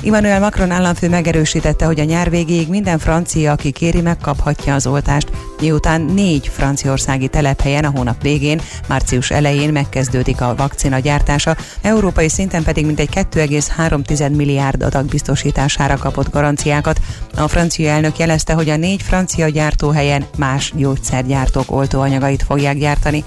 [0.04, 5.30] Emmanuel Macron államfő megerősítette, hogy a nyár végéig minden francia, aki kéri, megkaphatja az oltást,
[5.60, 12.64] miután négy franciaországi telephelyen a hónap végén, március elején megkezdődik a vakcina gyártása, európai szinten
[12.64, 17.00] pedig mintegy 2,3 milliárd adag biztosítására kapott garanciákat.
[17.36, 23.24] A francia elnök jelezte, hogy a négy francia gyártóhelyen más gyógyszergyártók oltóanyagait fogják gyártani.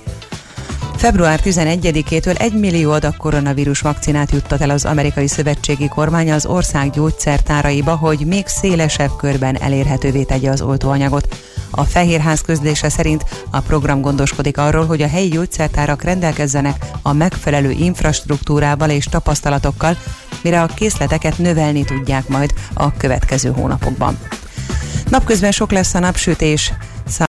[1.05, 6.91] Február 11-től 1 millió adag koronavírus vakcinát juttat el az amerikai szövetségi kormány az ország
[6.91, 11.37] gyógyszertáraiba, hogy még szélesebb körben elérhetővé tegye az oltóanyagot.
[11.71, 17.71] A Fehérház közlése szerint a program gondoskodik arról, hogy a helyi gyógyszertárak rendelkezzenek a megfelelő
[17.71, 19.97] infrastruktúrával és tapasztalatokkal,
[20.43, 24.19] mire a készleteket növelni tudják majd a következő hónapokban.
[25.09, 26.73] Napközben sok lesz a napsütés,